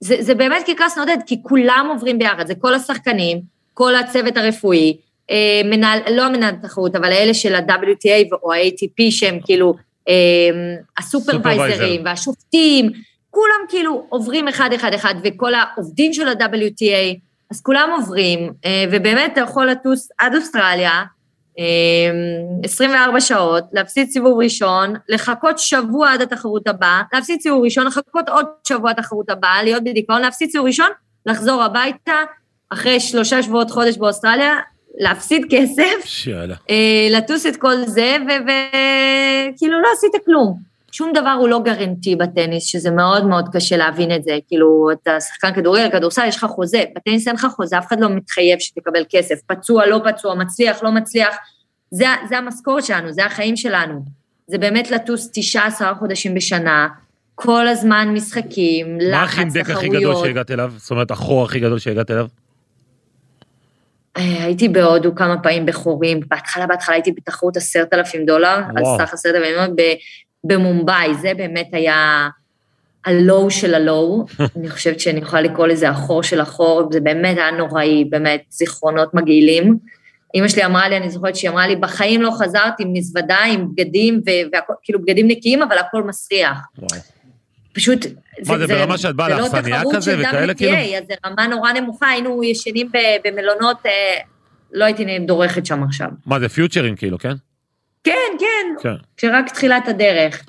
[0.00, 3.40] זה, זה באמת קרקס נודד, כי כולם עוברים ביחד, זה כל השחקנים,
[3.74, 4.96] כל הצוות הרפואי,
[5.30, 9.74] אה, מנהל, לא המנהל התחרות, אבל האלה של ה-WTA או ה-ATP שהם כאילו
[10.98, 12.90] הסופרוויזרים והשופטים,
[13.30, 17.18] כולם כאילו עוברים אחד אחד אחד, וכל העובדים של ה-WTA,
[17.50, 21.04] אז כולם עוברים, אה, ובאמת אתה יכול לטוס עד אוסטרליה,
[22.64, 28.46] 24 שעות, להפסיד סיבוב ראשון, לחכות שבוע עד התחרות הבאה, להפסיד סיבוב ראשון, לחכות עוד
[28.68, 30.90] שבוע התחרות הבאה, להיות בדיכאון, להפסיד סיבוב ראשון,
[31.26, 32.14] לחזור הביתה,
[32.70, 34.58] אחרי שלושה שבועות חודש באוסטרליה,
[34.96, 36.54] להפסיד כסף, שאלה.
[36.70, 40.76] אה, לטוס את כל זה, וכאילו לא עשית כלום.
[40.92, 44.38] שום דבר הוא לא גרנטי בטניס, שזה מאוד מאוד קשה להבין את זה.
[44.48, 48.08] כאילו, אתה שחקן כדורגל, כדורסל, יש לך חוזה, בטניס אין לך חוזה, אף אחד לא
[48.08, 49.34] מתחייב שתקבל כסף.
[49.46, 51.36] פצוע, לא פצוע, מצליח, לא מצליח.
[51.90, 54.02] זה, זה המשכורת שלנו, זה החיים שלנו.
[54.46, 56.88] זה באמת לטוס 19 חודשים בשנה,
[57.34, 59.12] כל הזמן משחקים, לחץ, תחרויות.
[59.12, 60.72] מה החינדק הכי גדול שהגעת אליו?
[60.76, 62.26] זאת אומרת, החור הכי גדול שהגעת אליו?
[64.16, 68.94] אה, הייתי בהודו כמה פעמים בחורים, בהתחלה, בהתחלה הייתי בתחרות עשרת אלפים דולר, וואו.
[68.94, 69.94] על סך עשרת אלפים דולר,
[70.44, 72.28] במומבאי, זה באמת היה
[73.04, 74.24] הלואו של הלואו,
[74.56, 79.14] אני חושבת שאני יכולה לקרוא לזה החור של החור, זה באמת היה נוראי, באמת זיכרונות
[79.14, 79.78] מגעילים.
[80.34, 83.66] אימא שלי אמרה לי, אני זוכרת שהיא אמרה לי, בחיים לא חזרתי עם מזוודה, עם
[83.74, 84.20] בגדים,
[84.70, 86.58] וכאילו בגדים נקיים, אבל הכל מסריח.
[86.78, 87.15] וואי.
[87.76, 88.06] פשוט...
[88.46, 90.76] מה, זה, זה ברמה שאת באה לאכסניה כזה וכאלה כאילו?
[90.76, 92.90] אז זה רמה נורא נמוכה, היינו ישנים
[93.24, 93.90] במלונות, אה,
[94.72, 96.08] לא הייתי דורכת שם עכשיו.
[96.26, 97.32] מה, זה פיוטרים כאילו, כן?
[98.04, 98.94] כן, כן, כן.
[99.16, 100.44] כשרק תחילת הדרך.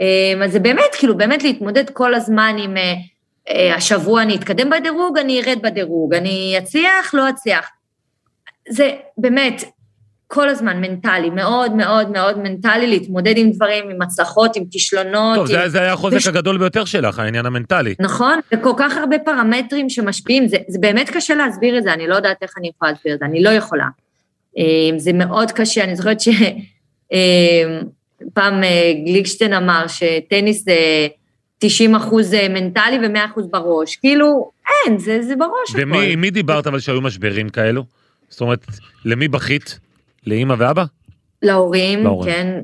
[0.00, 2.76] אה, אז זה באמת, כאילו, באמת להתמודד כל הזמן עם
[3.48, 7.68] אה, השבוע אני אתקדם בדירוג, אני ארד בדירוג, אני אצליח, לא אצליח.
[8.68, 9.64] זה באמת,
[10.34, 15.36] כל הזמן מנטלי, מאוד מאוד מאוד מנטלי להתמודד עם דברים, עם הצלחות, עם כישלונות.
[15.36, 15.62] טוב, עם...
[15.62, 16.26] זה, זה היה החוזק וש...
[16.26, 17.94] הגדול ביותר שלך, העניין המנטלי.
[18.00, 22.14] נכון, וכל כך הרבה פרמטרים שמשפיעים, זה, זה באמת קשה להסביר את זה, אני לא
[22.14, 23.86] יודעת איך אני יכולה להסביר את זה, אני לא יכולה.
[24.58, 27.14] אה, זה מאוד קשה, אני זוכרת שפעם
[28.64, 31.06] אה, גליקשטיין אמר שטניס זה
[31.58, 35.80] 90 אחוז אה, מנטלי ו-100 אחוז בראש, כאילו, אין, זה, זה בראש הכל.
[35.84, 37.84] ומי דיברת אבל שהיו משברים כאלו?
[38.28, 38.66] זאת אומרת,
[39.04, 39.78] למי בכית?
[40.26, 40.84] לאימא ואבא?
[41.42, 42.60] להורים, להורים, כן.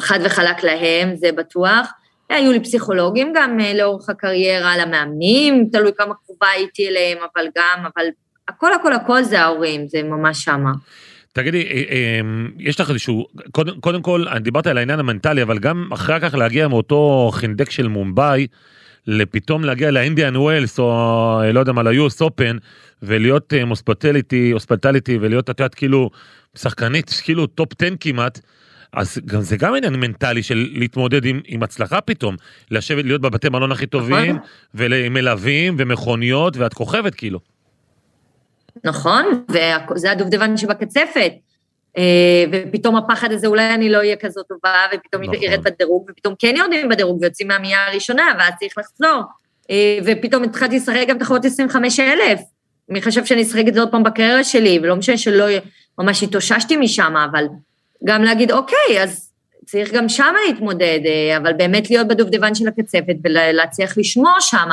[0.00, 1.92] חד וחלק להם, זה בטוח.
[2.30, 7.84] היו לי פסיכולוגים גם אה, לאורך הקריירה, למאמנים, תלוי כמה קרובה הייתי אליהם, אבל גם,
[7.96, 8.06] אבל
[8.48, 10.72] הכל הכל הכל זה ההורים, זה ממש שמה.
[11.32, 12.20] תגידי, אה, אה,
[12.58, 16.68] יש לך איזשהו, קודם, קודם כל, דיברת על העניין המנטלי, אבל גם אחרי כך להגיע
[16.68, 18.46] מאותו חינדק של מומבאי,
[19.10, 22.58] לפתאום להגיע לאינדיאן ווילס, או לא יודע מה, ל-US Open,
[23.02, 26.10] ולהיות מ hospitality, hospitality, ולהיות, את יודעת, כאילו,
[26.54, 28.40] שחקנית, כאילו top 10 כמעט,
[28.92, 32.36] אז גם זה גם עניין מנטלי של להתמודד עם, עם הצלחה פתאום,
[32.70, 34.48] לשבת, להיות בבתי מלון הכי טובים, נכון.
[34.74, 37.40] ומלווים ומכוניות, ואת כוכבת כאילו.
[38.84, 39.44] נכון,
[39.94, 41.32] וזה הדובדבן שבקצפת.
[41.96, 45.34] אה, ופתאום הפחד הזה, אולי אני לא אהיה כזאת טובה, ופתאום נכון.
[45.42, 49.22] ירד בדירוג, ופתאום כן יורדים בדירוג ויוצאים מהמאה הראשונה, ואז צריך לחזור.
[49.70, 52.40] אה, ופתאום התחלתי לשחק גם תחרות 25 אלף.
[52.88, 55.44] מי חשב שאני אשחק את זה עוד פעם בקריירה שלי, ולא משנה שלא
[55.98, 57.44] ממש התאוששתי משם, אבל
[58.04, 59.32] גם להגיד, אוקיי, אז
[59.66, 64.68] צריך גם שם להתמודד, אה, אבל באמת להיות בדובדבן של הקצפת ולהצליח לשמור שם.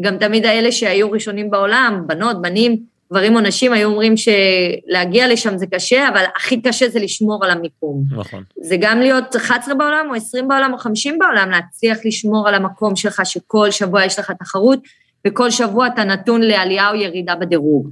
[0.00, 2.76] גם תמיד האלה שהיו ראשונים בעולם, בנות, בנים,
[3.12, 7.50] גברים או נשים, היו אומרים שלהגיע לשם זה קשה, אבל הכי קשה זה לשמור על
[7.50, 8.04] המיקום.
[8.16, 8.42] נכון.
[8.62, 12.96] זה גם להיות 11 בעולם, או 20 בעולם, או 50 בעולם, להצליח לשמור על המקום
[12.96, 14.78] שלך, שכל שבוע יש לך תחרות,
[15.26, 17.90] וכל שבוע אתה נתון לעלייה או ירידה בדירוג.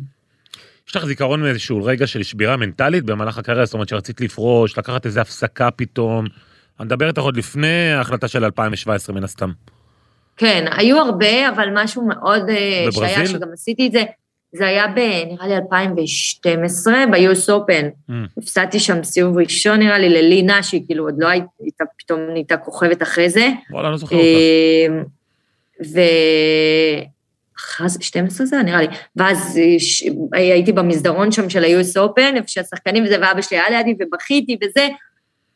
[0.88, 5.06] יש לך זיכרון מאיזשהו רגע של שבירה מנטלית במהלך הקריירה, זאת אומרת שרצית לפרוש, לקחת
[5.06, 6.26] איזה הפסקה פתאום.
[6.80, 9.50] אני מדבר איתך עוד לפני ההחלטה של 2017 מן הסתם.
[10.36, 13.14] כן, היו הרבה, אבל משהו מאוד אה, בברזיל?
[13.14, 14.02] שהיה, שגם עשיתי את זה,
[14.56, 14.98] זה היה ב...
[14.98, 18.10] נראה לי 2012, ב-US Open.
[18.10, 18.12] Mm.
[18.38, 23.02] הפסדתי שם סיבוב ראשון נראה לי ללינה, שהיא כאילו עוד לא הייתה, פתאום נהייתה כוכבת
[23.02, 23.48] אחרי זה.
[23.70, 24.26] וואלה, לא זוכר אותה.
[24.26, 25.02] אה,
[25.94, 26.00] ו...
[27.58, 28.88] אחרי זה, 12 זה נראה לי.
[29.16, 30.04] ואז ש...
[30.32, 34.88] הייתי במסדרון שם של ה-US Open, איפה שהשחקנים וזה, ואבא שלי היה לידי, ובכיתי וזה.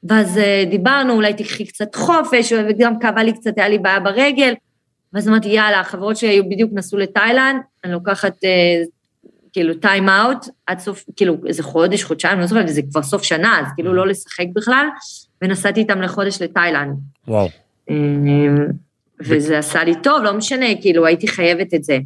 [0.04, 4.54] ואז אה, דיברנו, אולי תקחי קצת חופש, וגם כאבה לי קצת, היה לי בעיה ברגל.
[5.14, 8.82] ואז אמרתי, יאללה, החברות שלי היו בדיוק נסעו לתאילנד, אני לוקחת אה,
[9.52, 13.60] כאילו טיים אאוט, עד סוף, כאילו איזה חודש, חודשיים, לא זוכרת, וזה כבר סוף שנה,
[13.60, 14.86] אז כאילו לא לשחק בכלל,
[15.42, 16.96] ונסעתי איתם לחודש לתאילנד.
[17.28, 17.48] וואו.
[17.90, 18.66] אמ,
[19.20, 21.98] וזה עשה לי טוב, לא משנה, כאילו הייייתי חייבת את זה.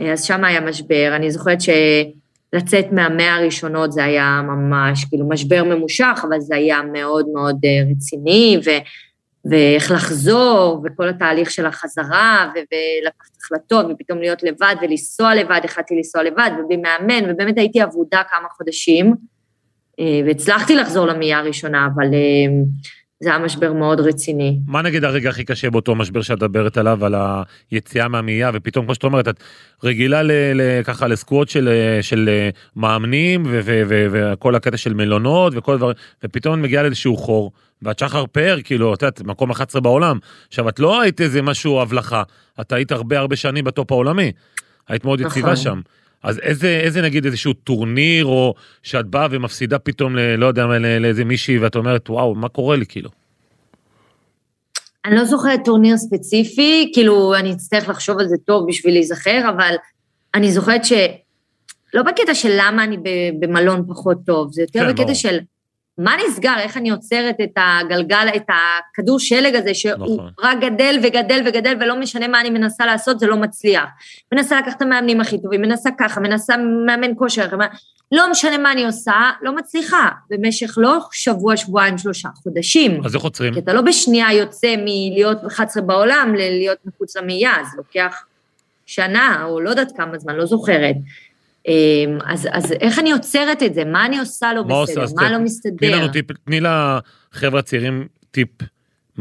[0.00, 5.64] אה, אז שם היה משבר, אני זוכרת שלצאת מהמאה הראשונות זה היה ממש, כאילו משבר
[5.64, 8.70] ממושך, אבל זה היה מאוד מאוד אה, רציני, ו,
[9.50, 16.22] ואיך לחזור, וכל התהליך של החזרה, ולקחת החלטות, ופתאום להיות לבד ולנסוע לבד, החלטתי לנסוע
[16.22, 19.14] לבד, ובלי מאמן, ובאמת הייתי אבודה כמה חודשים,
[20.00, 22.62] אה, והצלחתי לחזור למאייה הראשונה, אבל אה,
[23.20, 24.58] זה היה משבר מאוד רציני.
[24.66, 27.14] מה נגיד הרגע הכי קשה באותו משבר שאת מדברת עליו, על
[27.70, 29.42] היציאה מהמאייה, ופתאום, כמו שאת אומרת, את
[29.84, 31.68] רגילה ל, ל, ככה לסקוואט של,
[32.02, 33.42] של מאמנים,
[34.10, 35.92] וכל הקטע של מלונות, וכל דבר,
[36.24, 37.52] ופתאום מגיעה לאיזשהו חור,
[37.84, 40.18] ואת שחר פאר, כאילו, את יודעת, מקום 11 בעולם.
[40.48, 42.22] עכשיו, את לא היית איזה משהו הבלחה,
[42.60, 44.32] את היית הרבה הרבה שנים בטופ העולמי.
[44.88, 45.56] היית מאוד יציבה נכון.
[45.56, 45.80] שם.
[46.22, 50.66] אז איזה, איזה נגיד איזשהו טורניר, או שאת באה ומפסידה פתאום, ל, לא יודע,
[51.00, 53.10] לאיזה מישהי, ואת אומרת, וואו, מה קורה לי, כאילו?
[55.04, 59.74] אני לא זוכרת טורניר ספציפי, כאילו, אני אצטרך לחשוב על זה טוב בשביל להיזכר, אבל
[60.34, 60.92] אני זוכרת ש...
[61.94, 65.14] לא בקטע של למה אני ב- במלון פחות טוב, זה יותר כן, בקטע ברור.
[65.14, 65.38] של
[65.98, 70.30] מה נסגר, איך אני עוצרת את הגלגל, את הכדור שלג הזה, שהוא נכון.
[70.40, 73.84] רק גדל וגדל וגדל, ולא משנה מה אני מנסה לעשות, זה לא מצליח.
[74.32, 77.46] מנסה לקחת את המאמנים הכי טובים, מנסה ככה, מנסה מאמן כושר,
[78.12, 80.08] לא משנה מה אני עושה, לא מצליחה.
[80.30, 83.04] במשך לא שבוע, שבועיים, שלושה חודשים.
[83.04, 83.54] אז איך עוצרים?
[83.54, 88.24] כי אתה לא בשנייה יוצא מלהיות 11 בעולם ללהיות מחוץ למאייה, זה לוקח
[88.86, 90.96] שנה, או לא יודעת כמה זמן, לא זוכרת.
[91.68, 93.84] אמ, אז, אז איך אני עוצרת את זה?
[93.84, 94.92] מה אני עושה לא עושה?
[94.92, 95.02] בסדר?
[95.02, 95.96] אז מה לא תני מסתדר?
[95.96, 98.48] לנו טיפ, תני לחבר'ה הצעירים טיפ,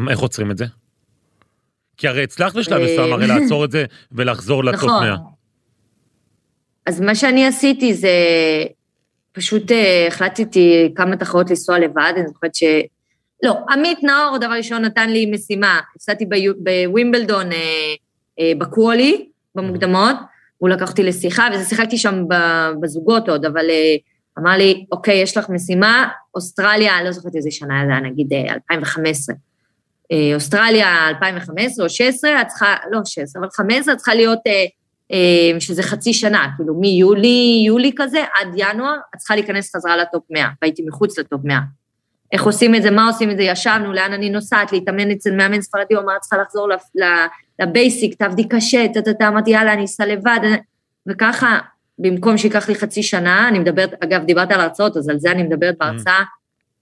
[0.10, 0.66] איך עוצרים את זה?
[1.98, 5.14] כי הרי הצלחת בשלב אה, מסוים הרי לעצור את זה ולחזור לטופ 100.
[5.14, 5.26] נכון.
[6.86, 8.10] אז מה שאני עשיתי זה,
[9.32, 12.64] פשוט אה, החלטתי כמה תחרות לנסוע לבד, אני זוכרת ש...
[13.44, 15.80] לא, עמית נאור, דבר ראשון, נתן לי משימה.
[15.96, 19.26] הפסדתי ביו- בווימבלדון אה, בקוולי,
[19.56, 20.16] במוקדמות,
[20.64, 22.24] הוא לקח אותי לשיחה, וזה שיחקתי שם
[22.82, 23.95] בזוגות עוד, אבל אה,
[24.39, 28.34] אמר לי, אוקיי, יש לך משימה, אוסטרליה, אני לא זוכרת איזה שנה זה היה, נגיד
[28.34, 29.36] אה, 2015.
[30.11, 34.66] אה, אוסטרליה 2015 או 16, את צריכה, לא 16, אבל 15, את צריכה להיות, אה,
[35.11, 40.24] אה, שזה חצי שנה, כאילו מיולי, יולי כזה, עד ינואר, את צריכה להיכנס חזרה לטופ
[40.30, 41.59] 100, והייתי מחוץ לטופ 100.
[42.32, 45.61] איך עושים את זה, מה עושים את זה, ישבנו, לאן אני נוסעת, להתאמן אצל מאמן
[45.61, 46.70] ספרדי, הוא אמר, את צריכה לחזור
[47.64, 50.39] לבייסיק, תעבדי קשה, טה-טה-טה, אמרתי, יאללה, אני אסע לבד,
[51.07, 51.59] וככה,
[51.99, 55.43] במקום שייקח לי חצי שנה, אני מדברת, אגב, דיברת על הרצאות, אז על זה אני
[55.43, 56.24] מדברת בהרצאה,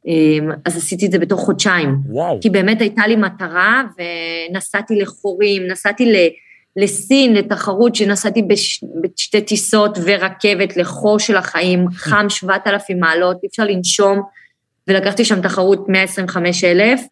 [0.07, 1.95] אמ, אז עשיתי את זה בתוך חודשיים.
[2.05, 2.39] וואו.
[2.41, 6.15] כי באמת הייתה לי מטרה, ונסעתי לחורים, נסעתי ל,
[6.75, 13.63] לסין, לתחרות שנסעתי בש, בשתי טיסות ורכבת לחור של החיים, חם 7,000 מעלות, אי אפשר
[13.63, 14.21] לנשום,
[14.88, 17.05] ולקחתי שם תחרות 125 אלף, אה,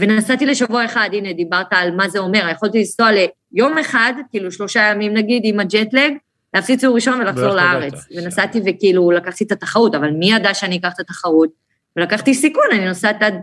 [0.00, 4.80] ונסעתי לשבוע אחד, הנה, דיברת על מה זה אומר, יכולתי לנסוע ליום אחד, כאילו שלושה
[4.80, 6.12] ימים נגיד, עם הג'טלג,
[6.54, 7.94] להפסיד סיור ראשון ולחזור לארץ.
[8.16, 11.50] ונסעתי וכאילו לקחתי את התחרות, אבל מי ידע שאני אקח את התחרות?
[11.96, 13.34] ולקחתי סיכון, אני נוסעת עד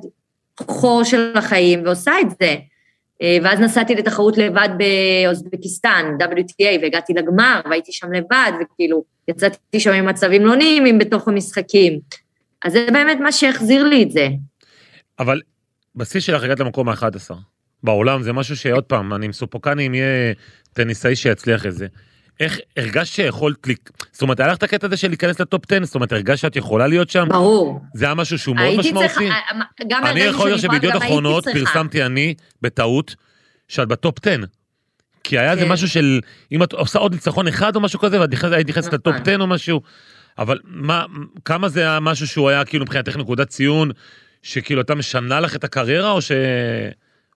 [0.62, 2.56] חור של החיים ועושה את זה.
[3.22, 9.92] אה, ואז נסעתי לתחרות לבד באוזבקיסטן, WTA, והגעתי לגמר, והייתי שם לבד, וכאילו, יצאתי שם
[9.92, 12.00] עם מצבים לא נעימים בתוך המשחקים.
[12.66, 14.28] אז זה באמת מה שהחזיר לי את זה.
[15.20, 15.42] אבל
[15.96, 17.36] בשיא שלך הגעת למקום ה-11.
[17.84, 20.34] בעולם זה משהו שעוד פעם, אני מסופוקני אם יהיה
[20.74, 21.88] טניסאי שיצליח את זה.
[22.40, 23.68] איך הרגשת שיכולת,
[24.12, 26.56] זאת אומרת, היה לך את הקטע הזה של להיכנס לטופ 10, זאת אומרת, הרגשת שאת
[26.56, 27.28] יכולה להיות שם?
[27.30, 27.82] ברור.
[27.94, 29.08] זה היה משהו שהוא מאוד משמעותי.
[29.08, 29.36] צריכה,
[29.90, 31.44] גם אני יכול להיות שבידיעות אחרונות.
[31.48, 33.16] פרסמתי אני, בטעות,
[33.68, 34.36] שאת בטופ 10.
[35.24, 35.72] כי היה כן.
[35.72, 36.20] משהו של,
[36.52, 39.00] אם את עושה עוד ניצחון אחד או משהו כזה, ואת היית נכנסת נכון.
[39.00, 39.82] לטופ 10 או משהו,
[40.38, 41.06] אבל מה,
[41.46, 43.92] כמה זה היה משהו שהוא היה כאילו מבחינתך נקודת ציון,
[44.46, 46.32] שכאילו אתה משנה לך את הקריירה, או ש...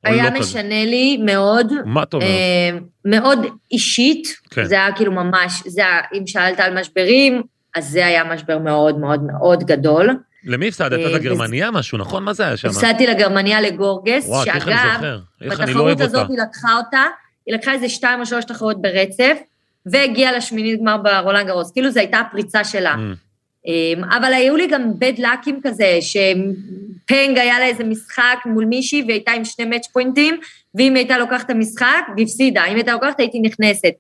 [0.04, 0.40] היה לא כזה?
[0.40, 2.28] משנה לי מאוד, מה את אומרת?
[2.28, 3.40] אה, מאוד
[3.72, 4.64] אישית, כן.
[4.64, 7.42] זה היה כאילו ממש, זה היה, אם שאלת על משברים,
[7.76, 10.10] אז זה היה משבר מאוד מאוד מאוד גדול.
[10.44, 11.00] למי הפסדת?
[11.00, 12.24] אה, את הגרמניה משהו, נכון?
[12.24, 12.68] מה זה היה שם?
[12.68, 15.20] הפסדתי לגרמניה לגורגס, וואו, איך אני שאגב, זוכר?
[15.42, 16.22] איך אני לא אוהב בתחרות אותה.
[16.22, 17.04] הזאת היא לקחה אותה,
[17.46, 19.38] היא לקחה איזה שתיים או שלוש תחרות ברצף,
[19.86, 22.96] והגיעה לשמינית גמר ברולנד גרוס, כאילו זו הייתה הפריצה שלה.
[22.96, 23.29] Mm.
[23.68, 29.02] אמ, אבל היו לי גם בד לאקים כזה, שפנג היה לה איזה משחק מול מישהי
[29.02, 30.40] והיא הייתה עם שני מאץ' פוינטים,
[30.76, 33.94] ואם הייתה לוקחת את המשחק, והפסידה, אם הייתה לוקחת הייתי נכנסת.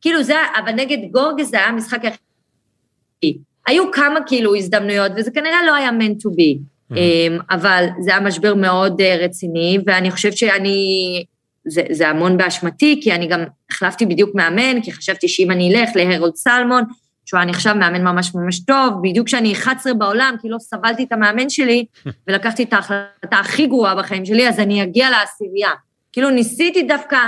[0.00, 3.38] כאילו זה, אבל נגד גורגס זה היה המשחק הכי...
[3.66, 6.58] היו כמה כאילו הזדמנויות, וזה כנראה לא היה meant to be.
[6.96, 11.24] אמ, אבל זה היה משבר מאוד אה, רציני, ואני חושבת שאני...
[11.64, 13.40] זה, זה המון באשמתי, כי אני גם
[13.70, 16.84] החלפתי בדיוק מאמן, כי חשבתי שאם אני אלך להרולד סלמון,
[17.28, 21.12] שהוא היה נחשב מאמן ממש ממש טוב, בדיוק כשאני 11 בעולם, כי לא סבלתי את
[21.12, 21.84] המאמן שלי,
[22.28, 25.70] ולקחתי את ההחלטה הכי גרועה בחיים שלי, אז אני אגיע לעשירייה.
[26.12, 27.18] כאילו ניסיתי דווקא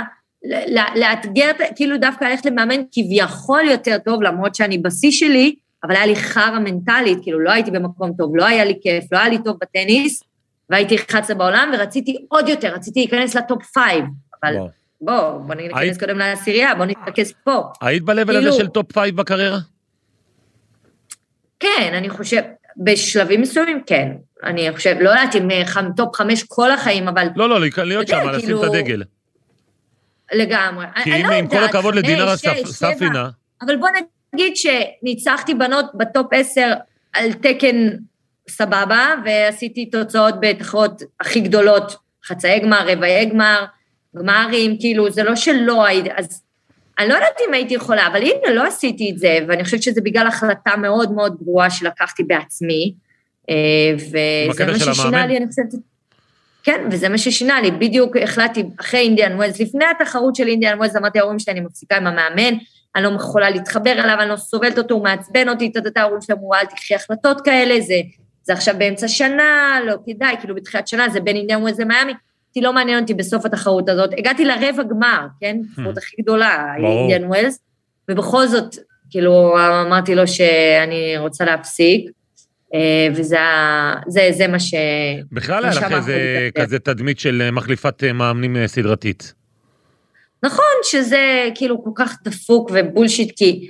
[0.95, 6.15] לאתגר, כאילו דווקא ללכת למאמן כביכול יותר טוב, למרות שאני בשיא שלי, אבל היה לי
[6.15, 9.57] חרא מנטלית, כאילו לא הייתי במקום טוב, לא היה לי כיף, לא היה לי טוב
[9.61, 10.23] בטניס,
[10.69, 13.85] והייתי 11 בעולם, ורציתי עוד יותר, רציתי להיכנס לטופ 5,
[14.43, 14.55] אבל.
[15.01, 17.61] בוא, בוא ניכנס היית- קודם לעשירייה, בוא נתרכז פה.
[17.81, 19.57] היית ב-level הזה כאילו- של טופ 5 בקריירה?
[21.61, 22.41] כן, אני חושב,
[22.77, 24.11] בשלבים מסוימים כן.
[24.43, 25.63] אני חושב, לא יודעת אם אה,
[25.97, 29.03] טופ חמש כל החיים, אבל לא, לא, להיות שם, לשים כאילו- את הדגל.
[30.33, 30.85] לגמרי.
[31.03, 32.37] כי אני אם לא עם כל הכבוד לדינרה.
[32.65, 33.29] סאפינה,
[33.61, 33.89] אבל בוא
[34.33, 36.73] נגיד שניצחתי בנות בטופ עשר
[37.13, 37.89] על תקן
[38.49, 41.95] סבבה, ועשיתי תוצאות בתחרות הכי גדולות,
[42.25, 43.65] חצאי גמר, רבעי גמר,
[44.17, 46.43] גמרים, כאילו, זה לא שלא הייתי, אז
[46.99, 50.01] אני לא יודעת אם הייתי יכולה, אבל הנה, לא עשיתי את זה, ואני חושבת שזה
[50.01, 52.93] בגלל החלטה מאוד מאוד גרועה שלקחתי בעצמי,
[53.49, 53.55] אה,
[53.95, 55.27] וזה מה ששינה המאמן?
[55.27, 55.65] לי, אני חושבת...
[56.63, 60.95] כן, וזה מה ששינה לי, בדיוק החלטתי אחרי אינדיאן ווילס, לפני התחרות של אינדיאן ווילס,
[60.95, 62.57] אמרתי להורים שלי, אני מפסיקה עם המאמן,
[62.95, 66.35] אני לא יכולה להתחבר אליו, אני לא סובלת אותו, הוא מעצבן אותי, טה ההורים שלי
[66.35, 67.95] אמרו, אל תקחי החלטות כאלה, זה,
[68.43, 72.13] זה עכשיו באמצע שנה, לא כדאי, כאילו בתחילת שנה, זה בין אינדיאן ווילס למיאמי,
[72.51, 75.57] אותי לא מעניין אותי בסוף התחרות הזאת, הגעתי לרבע גמר, כן?
[75.71, 76.73] התחרות הכי גדולה.
[76.77, 77.59] אינדיאן ווילס,
[78.11, 78.75] ובכל זאת,
[79.09, 79.55] כאילו,
[79.87, 82.11] אמרתי לו שאני רוצה להפסיק,
[82.73, 83.37] אה, וזה
[84.07, 84.73] זה, זה מה ש...
[85.31, 86.65] בכלל היה לך איזה נתקדם.
[86.65, 89.33] כזה תדמית של מחליפת אה, מאמנים אה, סדרתית.
[90.43, 93.67] נכון שזה כאילו כל כך דפוק ובולשיט, כי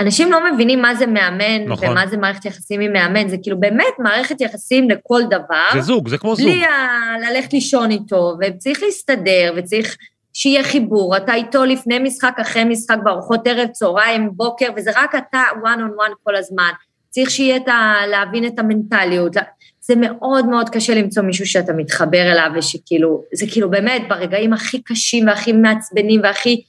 [0.00, 1.88] אנשים לא מבינים מה זה מאמן, נכון.
[1.88, 5.66] ומה זה מערכת יחסים עם מאמן, זה כאילו באמת מערכת יחסים לכל דבר.
[5.72, 6.46] זה זוג, זה כמו זוג.
[6.46, 9.96] בלי ה- ללכת לישון איתו, וצריך להסתדר, וצריך
[10.32, 15.42] שיהיה חיבור, אתה איתו לפני משחק, אחרי משחק, בארוחות ערב, צהריים, בוקר, וזה רק אתה
[15.62, 16.70] one on one כל הזמן.
[17.10, 17.94] צריך שיהיה את ה...
[18.10, 19.32] להבין את המנטליות.
[19.80, 24.82] זה מאוד מאוד קשה למצוא מישהו שאתה מתחבר אליו, ושכאילו, זה כאילו באמת ברגעים הכי
[24.82, 26.62] קשים והכי מעצבנים והכי...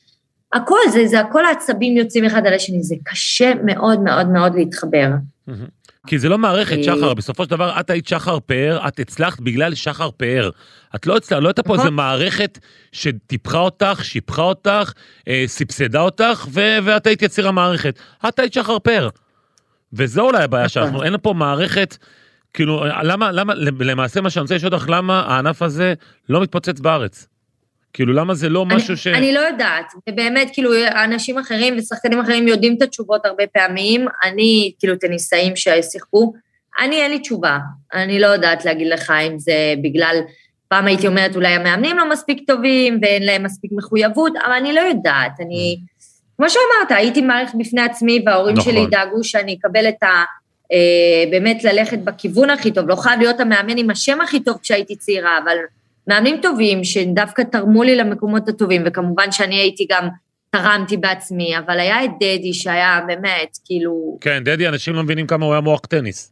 [0.54, 5.08] הכל, זה, זה הכל העצבים יוצאים אחד על השני, זה קשה מאוד מאוד מאוד להתחבר.
[6.08, 9.39] כי זה לא מערכת אה, שחר, בסופו של דבר את היית שחר פאר, את הצלחת
[9.39, 10.49] בגלל שחר פאר.
[10.95, 11.80] את לא הצלחת, לא הייתה פה נכון.
[11.80, 12.60] איזה מערכת
[12.91, 14.93] שטיפחה אותך, שיפחה אותך,
[15.28, 17.99] אה, סבסדה אותך, ו- ואת היית יציר המערכת.
[18.28, 19.10] את היית שחר פאר.
[19.93, 20.84] וזו אולי הבעיה נכון.
[20.84, 21.97] שאנחנו, אין פה מערכת,
[22.54, 25.93] כאילו, למה, למה, למעשה מה שאני רוצה לשאול אותך, למה הענף הזה
[26.30, 27.28] לא מתפוצץ בארץ?
[27.94, 29.08] כאילו, למה זה לא משהו אני, ש...
[29.08, 30.72] אני לא יודעת, ובאמת, כאילו,
[31.04, 36.34] אנשים אחרים ושחקנים אחרים יודעים את התשובות הרבה פעמים, אני, כאילו, טניסאים ששיחקו,
[36.80, 37.58] אני, אין לי תשובה.
[37.94, 40.16] אני לא יודעת להגיד לך אם זה בגלל,
[40.68, 44.82] פעם הייתי אומרת, אולי המאמנים לא מספיק טובים ואין להם מספיק מחויבות, אבל אני לא
[44.82, 45.32] יודעת.
[45.39, 45.78] אני,
[46.38, 48.74] כמו שאמרת, הייתי מערכת בפני עצמי, וההורים נכון.
[48.74, 50.24] שלי דאגו שאני אקבל את ה...
[50.72, 54.96] אה, באמת ללכת בכיוון הכי טוב, לא חייב להיות המאמן עם השם הכי טוב כשהייתי
[54.96, 55.58] צעירה, אבל
[56.12, 60.07] מאמנים טובים שדווקא תרמו לי למקומות הטובים, וכמובן שאני הייתי גם,
[60.49, 64.18] תרמתי בעצמי, אבל היה את דדי שהיה באמת, כאילו...
[64.22, 66.32] כן, דדי, אנשים לא מבינים כמה הוא היה מוח טניס.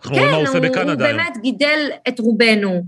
[0.00, 1.18] אנחנו רואים מה הוא עושה הוא, הוא בקנדה היום.
[1.18, 2.82] באמת גידל את רובנו,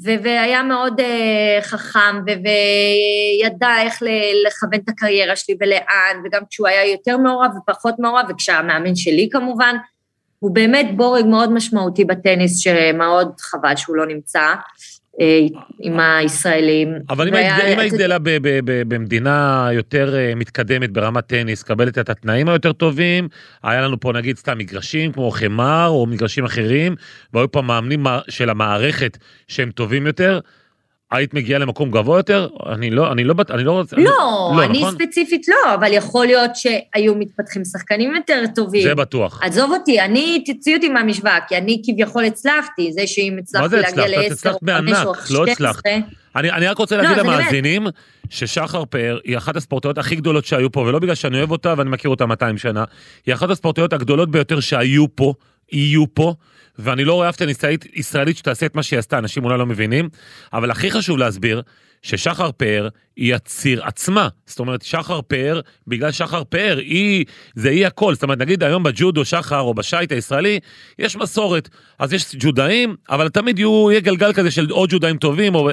[0.00, 4.02] והיה מאוד uh, חכם, וידע איך
[4.46, 9.76] לכוון את הקריירה שלי ולאן, וגם כשהוא היה יותר מעורב ופחות מעורב, וכשהמאמן שלי כמובן,
[10.38, 14.54] הוא באמת בורג מאוד משמעותי בטניס, שמאוד חבל שהוא לא נמצא
[15.80, 16.94] עם הישראלים.
[17.10, 18.16] אבל אם היית- גדלה
[18.88, 23.28] במדינה יותר אה, מתקדמת ברמת טניס, קבלת את התנאים היותר טובים,
[23.62, 26.94] היה לנו פה נגיד סתם מגרשים כמו חמר או מגרשים אחרים,
[27.34, 30.40] והיו פה מאמנים של המערכת שהם טובים יותר,
[31.12, 32.48] היית מגיעה למקום גבוה יותר?
[32.72, 33.96] אני לא, אני לא, אני לא רוצה...
[33.96, 34.94] לא, אני, אני נכון?
[34.94, 38.82] ספציפית לא, אבל יכול להיות שהיו מתפתחים שחקנים יותר טובים.
[38.82, 39.42] זה בטוח.
[39.42, 44.50] עזוב אותי, אני, תצאי אותי מהמשוואה, כי אני כביכול הצלחתי, זה שאם הצלחתי להגיע ל-10
[44.52, 45.38] או 5 או 12...
[45.38, 45.82] לא הצלחת.
[46.36, 47.86] אני, אני רק רוצה להגיד לא, למאזינים,
[48.30, 51.90] ששחר פאר היא אחת הספורטאיות הכי גדולות שהיו פה, ולא בגלל שאני אוהב אותה ואני
[51.90, 52.84] מכיר אותה 200 שנה,
[53.26, 55.34] היא אחת הספורטאיות הגדולות ביותר שהיו פה,
[55.72, 56.34] יהיו פה,
[56.78, 60.08] ואני לא רואה אף טניסאית ישראלית שתעשה את מה שהיא עשתה, אנשים אולי לא מבינים,
[60.52, 61.62] אבל הכי חשוב להסביר,
[62.02, 64.28] ששחר פאר היא הציר עצמה.
[64.46, 68.14] זאת אומרת, שחר פאר, בגלל שחר פאר, היא, זה היא הכל.
[68.14, 70.58] זאת אומרת, נגיד היום בג'ודו שחר או בשייט הישראלי,
[70.98, 71.68] יש מסורת.
[71.98, 75.70] אז יש ג'ודאים, אבל תמיד יהיו, יהיה גלגל כזה של עוד ג'ודאים טובים, או...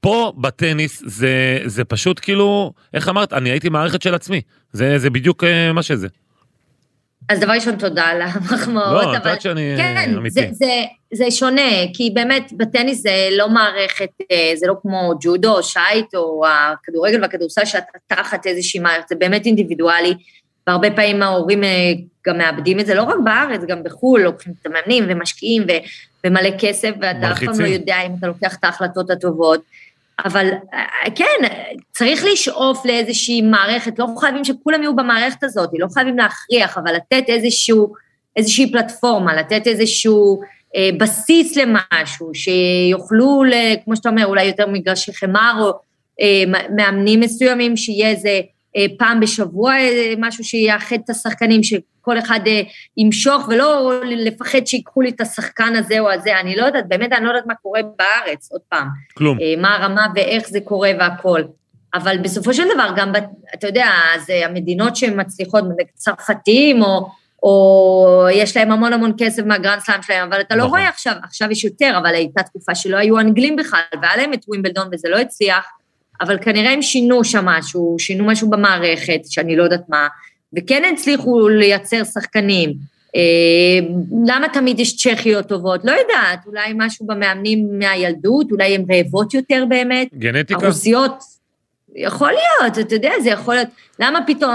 [0.00, 4.40] פה בטניס זה, זה פשוט כאילו, איך אמרת, אני הייתי מערכת של עצמי.
[4.72, 6.08] זה, זה בדיוק uh, מה שזה.
[7.28, 9.04] אז דבר ראשון, תודה על המחמאות.
[9.04, 10.40] לא, את יודעת שאני כן, אמיתי.
[10.40, 15.62] זה, זה, זה שונה, כי באמת בטניס זה לא מערכת, אה, זה לא כמו ג'ודו
[15.62, 20.14] שייט או הכדורגל והכדורסל שאתה תחת איזושהי מערכת, זה באמת אינדיבידואלי,
[20.66, 21.92] והרבה פעמים ההורים אה,
[22.26, 25.72] גם מאבדים את זה, לא רק בארץ, גם בחו"ל, לוקחים את המאמנים ומשקיעים ו,
[26.26, 29.60] ומלא כסף, ואתה אף פעם לא יודע אם אתה לוקח את ההחלטות הטובות.
[30.24, 31.48] אבל אה, כן,
[31.92, 37.24] צריך לשאוף לאיזושהי מערכת, לא חייבים שכולם יהיו במערכת הזאת, לא חייבים להכריח, אבל לתת
[37.28, 37.92] איזשהו,
[38.36, 40.40] איזושהי פלטפורמה, לתת איזשהו
[40.76, 43.42] אה, בסיס למשהו, שיוכלו,
[43.84, 45.72] כמו שאתה אומר, אולי יותר מגרשי חמר, או
[46.20, 48.40] אה, מאמנים מסוימים, שיהיה איזה
[48.98, 52.60] פעם בשבוע אה, משהו שיאחד את השחקנים, שכל אחד אה,
[52.96, 57.24] ימשוך, ולא לפחד שיקחו לי את השחקן הזה או הזה, אני לא יודעת, באמת אני
[57.24, 58.88] לא יודעת מה קורה בארץ, עוד פעם.
[59.16, 59.38] כלום.
[59.58, 61.42] מה הרמה ואיך זה קורה והכל.
[61.94, 63.12] אבל בסופו של דבר, גם,
[63.54, 63.88] אתה יודע,
[64.26, 65.64] זה המדינות שמצליחות,
[65.94, 67.08] צרפתים, או,
[67.42, 70.78] או יש להם המון המון כסף מהגרנד סלאם שלהם, אבל אתה לא נכון.
[70.78, 74.44] רואה עכשיו, עכשיו יש יותר, אבל הייתה תקופה שלא היו אנגלים בכלל, והיה להם את
[74.48, 75.66] ווימבלדון וזה לא הצליח.
[76.20, 80.08] אבל כנראה הם שינו שם משהו, שינו משהו במערכת, שאני לא יודעת מה,
[80.56, 82.72] וכן הצליחו לייצר שחקנים.
[83.16, 83.86] אה,
[84.26, 85.84] למה תמיד יש צ'כיות טובות?
[85.84, 90.08] לא יודעת, אולי משהו במאמנים מהילדות, אולי הן רעבות יותר באמת.
[90.14, 90.64] גנטיקה?
[90.64, 91.12] הרוסיות,
[91.94, 93.68] יכול להיות, אתה יודע, זה יכול להיות.
[94.00, 94.52] למה פתאום,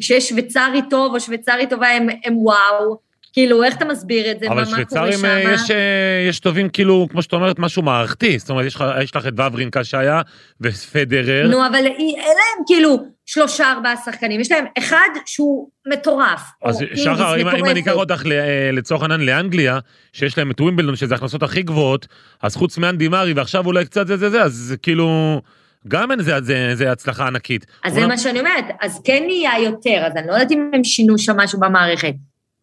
[0.00, 2.96] כשיש שוויצרי טוב או שוויצרי טובה הם, הם וואו,
[3.36, 4.46] כאילו, איך אתה מסביר את זה?
[4.48, 8.38] אבל שוויצרים אה, יש, אה, יש טובים, כאילו, כמו שאת אומרת, משהו מערכתי.
[8.38, 10.22] זאת אומרת, יש, יש לך את וברינקה שהיה,
[10.60, 11.48] ופדרר.
[11.48, 16.40] נו, אבל אין להם כאילו שלושה, ארבעה שחקנים, יש להם אחד שהוא מטורף.
[16.64, 19.78] אז שחר, אם, אם אני אקח אותך אה, לצורך העניין לאנגליה,
[20.12, 22.06] שיש להם את ווימבלדון, שזה ההכנסות הכי גבוהות,
[22.42, 25.40] אז חוץ מאנדי מארי, ועכשיו אולי קצת זה זה זה, אז כאילו...
[25.88, 27.66] גם אין זה, זה, זה הצלחה ענקית.
[27.84, 30.84] אז זה מה שאני אומרת, אז כן נהיה יותר, אז אני לא יודעת אם הם
[30.84, 32.14] שינו שם משהו במערכת.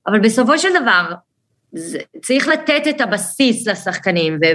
[0.08, 1.14] אבל בסופו של דבר,
[1.72, 4.46] זה, צריך לתת את הבסיס לשחקנים, ו,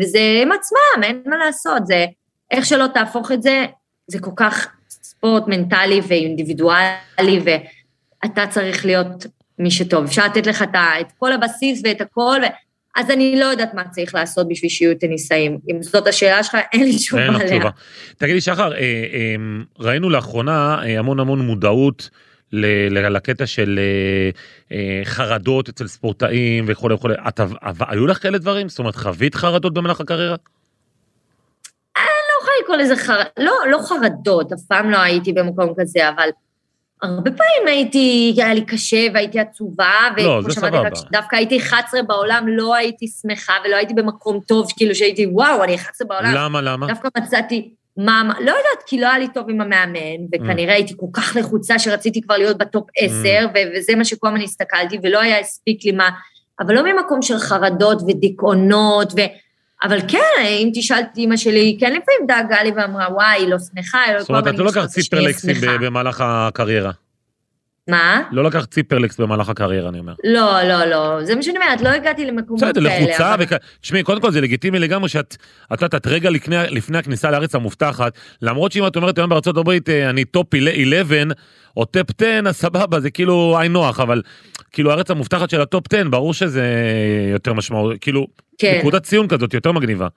[0.00, 2.06] וזה הם עצמם, אין מה לעשות, זה,
[2.50, 3.66] איך שלא תהפוך את זה,
[4.06, 7.40] זה כל כך ספורט מנטלי ואינדיבידואלי,
[8.24, 9.26] ואתה צריך להיות
[9.58, 10.04] מי שטוב.
[10.04, 10.64] אפשר לתת לך
[11.00, 12.40] את כל הבסיס ואת הכל.
[12.96, 15.58] אז אני לא יודעת מה צריך לעשות בשביל שיהיו טניסאים.
[15.70, 17.70] אם זאת השאלה שלך, אין לי תשובה עליה.
[18.16, 19.34] תגידי, שחר, אה, אה,
[19.78, 22.10] ראינו לאחרונה אה, המון המון מודעות
[22.52, 24.30] לקטע של אה,
[24.76, 27.14] אה, חרדות אצל ספורטאים וכולי וכולי.
[27.80, 28.68] היו לך כאלה דברים?
[28.68, 30.36] זאת אומרת, חווית חרדות במהלך הקריירה?
[31.96, 36.08] אני לא יכולה לקרוא לזה חרדות, לא, לא חרדות, אף פעם לא הייתי במקום כזה,
[36.08, 36.28] אבל
[37.02, 40.88] הרבה פעמים הייתי, היה לי קשה והייתי עצובה, לא, זה סבבה.
[41.12, 45.74] דווקא הייתי 11 בעולם, לא הייתי שמחה ולא הייתי במקום טוב, כאילו שהייתי, וואו, אני
[45.74, 46.32] 11 בעולם.
[46.34, 46.86] למה, למה?
[46.86, 51.06] דווקא מצאתי, מה, לא יודעת, כי לא היה לי טוב עם המאמן, וכנראה הייתי כל
[51.12, 55.84] כך לחוצה שרציתי כבר להיות בטופ 10, וזה מה שכל הזמן הסתכלתי, ולא היה הספיק
[55.84, 56.10] לי מה,
[56.60, 59.20] אבל לא ממקום של חרדות ודיכאונות, ו...
[59.82, 63.56] אבל כן, אם תשאל את אימא שלי, כן לפעמים דאגה לי ואמרה, וואי, היא לא
[63.58, 64.20] שמחה, היא לא...
[64.20, 66.90] זאת אומרת, את לא לקחת ציפרלקסים במהלך הקריירה.
[67.88, 68.22] מה?
[68.32, 70.14] לא לקחת ציפרלקס במהלך הקריירה, אני אומר.
[70.24, 72.72] לא, לא, לא, זה מה שאני אומרת, לא הגעתי למקומות כאלה.
[72.72, 73.44] בסדר, לחוצה, אבל...
[73.80, 75.36] תשמעי, קודם כל זה לגיטימי לגמרי שאת,
[75.72, 78.12] את יודעת, את רגע לפני, לפני הכניסה לארץ המובטחת,
[78.42, 81.22] למרות שאם את אומרת היום בארצות הברית, אה, אני טופ 11,
[81.76, 84.22] או טופ 10, אז סבבה, זה כאילו היי נוח, אבל
[84.72, 86.64] כאילו הארץ המובטחת של הטופ 10, ברור שזה
[87.32, 88.26] יותר משמעות, כאילו,
[88.58, 88.78] כן.
[88.78, 90.08] נקודת ציון כזאת יותר מגניבה.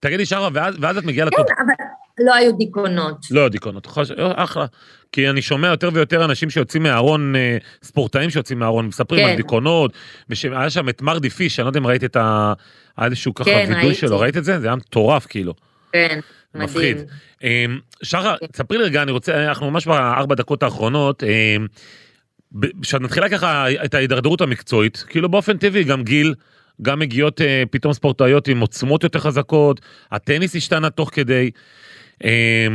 [0.00, 1.48] תגידי שרה, ואז, ואז את מגיעה כן, לטופ...
[1.48, 1.72] כן, אבל
[2.18, 3.26] לא היו דיכאונות.
[3.30, 3.86] לא היו דיכאונות,
[4.18, 4.66] אחלה.
[5.12, 9.30] כי אני שומע יותר ויותר אנשים שיוצאים מהארון, אה, ספורטאים שיוצאים מהארון, מספרים כן.
[9.30, 9.92] על דיכאונות,
[10.28, 12.52] והיה שם את מרדי פיש, אני לא יודע אם ראית את ה...
[12.96, 13.94] היה איזשהו ככה כן, וידוי ראיתי.
[13.94, 14.60] שלו, ראית את זה?
[14.60, 15.54] זה היה מטורף כאילו.
[15.92, 16.20] כן,
[16.54, 16.96] מפחיד.
[16.96, 17.08] מדהים.
[17.42, 18.46] אמ, שחר, כן.
[18.56, 21.22] ספרי לי רגע, אני רוצה, אנחנו ממש בארבע דקות האחרונות,
[22.82, 26.34] כשאת אמ, מתחילה ככה את ההידרדרות המקצועית, כאילו באופן טבעי גם גיל,
[26.82, 29.80] גם מגיעות אה, פתאום ספורטאיות עם עוצמות יותר חזקות,
[30.12, 31.50] הטניס השתנה תוך כדי.
[32.24, 32.66] אה,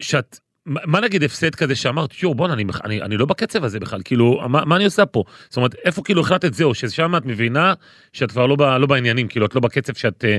[0.00, 4.00] שאת, מה נגיד הפסד כזה שאמרת, יואו בואנה אני, אני, אני לא בקצב הזה בכלל,
[4.04, 5.24] כאילו מה, מה אני עושה פה?
[5.48, 7.74] זאת אומרת איפה כאילו החלטת זהו, ששם את מבינה
[8.12, 10.24] שאת כבר לא, ב, לא בעניינים, כאילו את לא בקצב שאת...
[10.24, 10.38] אה,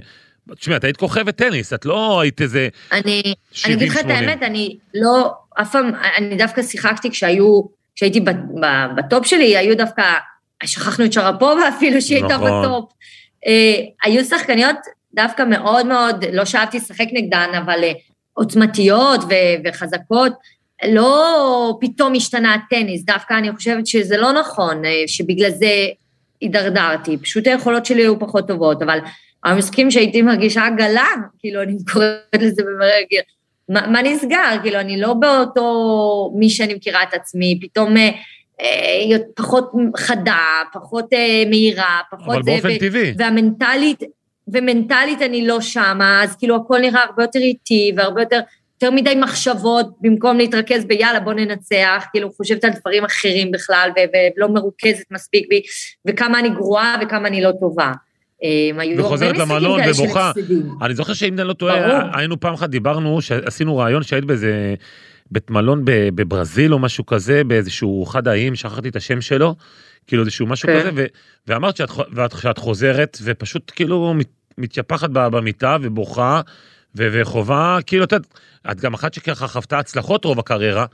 [0.53, 2.93] תשמעי, את היית כוכבת טניס, את לא היית איזה 70-80.
[2.93, 3.33] אני,
[3.65, 7.61] אני אגיד לך את האמת, אני לא, אף פעם, אני דווקא שיחקתי כשהיו,
[7.95, 8.21] כשהייתי
[8.97, 10.03] בטופ שלי, היו דווקא,
[10.63, 12.61] שכחנו את שרפובה אפילו, שהיא הייתה נכון.
[12.61, 12.91] בטופ.
[13.47, 14.75] אה, היו שחקניות
[15.13, 17.91] דווקא מאוד מאוד, לא שאהבתי לשחק נגדן, אבל אה,
[18.35, 20.33] עוצמתיות ו- וחזקות.
[20.87, 25.87] לא פתאום השתנה הטניס, דווקא אני חושבת שזה לא נכון, אה, שבגלל זה
[26.41, 27.17] הידרדרתי.
[27.17, 28.99] פשוט היכולות שלי היו פחות טובות, אבל
[29.43, 31.07] המשחקים שהייתי מרגישה עגלה,
[31.39, 33.21] כאילו, אני קוראת לזה ברגל.
[33.69, 34.57] מה, מה נסגר?
[34.61, 38.09] כאילו, אני לא באותו מי שאני מכירה את עצמי, פתאום אה,
[38.61, 43.13] אה, פחות חדה, פחות אה, מהירה, פחות אבל באופן ו- טבעי.
[43.17, 44.03] והמנטלית,
[44.47, 48.39] ומנטלית אני לא שמה, אז כאילו הכל נראה הרבה יותר איטי והרבה יותר,
[48.73, 54.17] יותר מדי מחשבות, במקום להתרכז ביאללה בוא ננצח, כאילו חושבת על דברים אחרים בכלל, ו-
[54.37, 55.61] ולא מרוכזת מספיק בי,
[56.07, 57.91] וכמה אני גרועה וכמה אני לא טובה.
[58.43, 60.31] אה, וחוזרת למלון ובוכה.
[60.81, 62.17] אני זוכר שאם אני לא טועה.
[62.17, 64.75] היינו פעם אחת דיברנו, שעשינו רעיון שהיית באיזה
[65.31, 69.55] בית מלון בברזיל או משהו כזה, באיזשהו אחד האיים, שכחתי את השם שלו,
[70.07, 70.79] כאילו איזשהו משהו כן.
[70.79, 71.05] כזה, ו-
[71.47, 76.41] ואמרת שאת, ואת, שאת חוזרת ופשוט כאילו מת, מתייפחת במיטה ובוכה,
[76.97, 78.27] ו- וחובה, כאילו, את יודעת,
[78.71, 80.85] את גם אחת שככה חוותה הצלחות רוב הקריירה,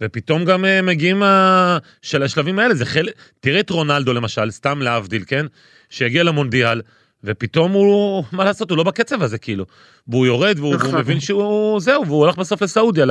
[0.00, 4.82] ופתאום גם אה, מגיעים ה- של השלבים האלה, זה חלק, תראה את רונלדו למשל, סתם
[4.82, 5.46] להבדיל, כן?
[5.90, 6.82] שהגיע למונדיאל,
[7.24, 9.64] ופתאום הוא, מה לעשות, הוא לא בקצב הזה כאילו.
[10.08, 11.00] והוא יורד והוא, והוא נכון.
[11.00, 13.06] מבין שהוא, זהו, והוא הולך בסוף לסעודיה,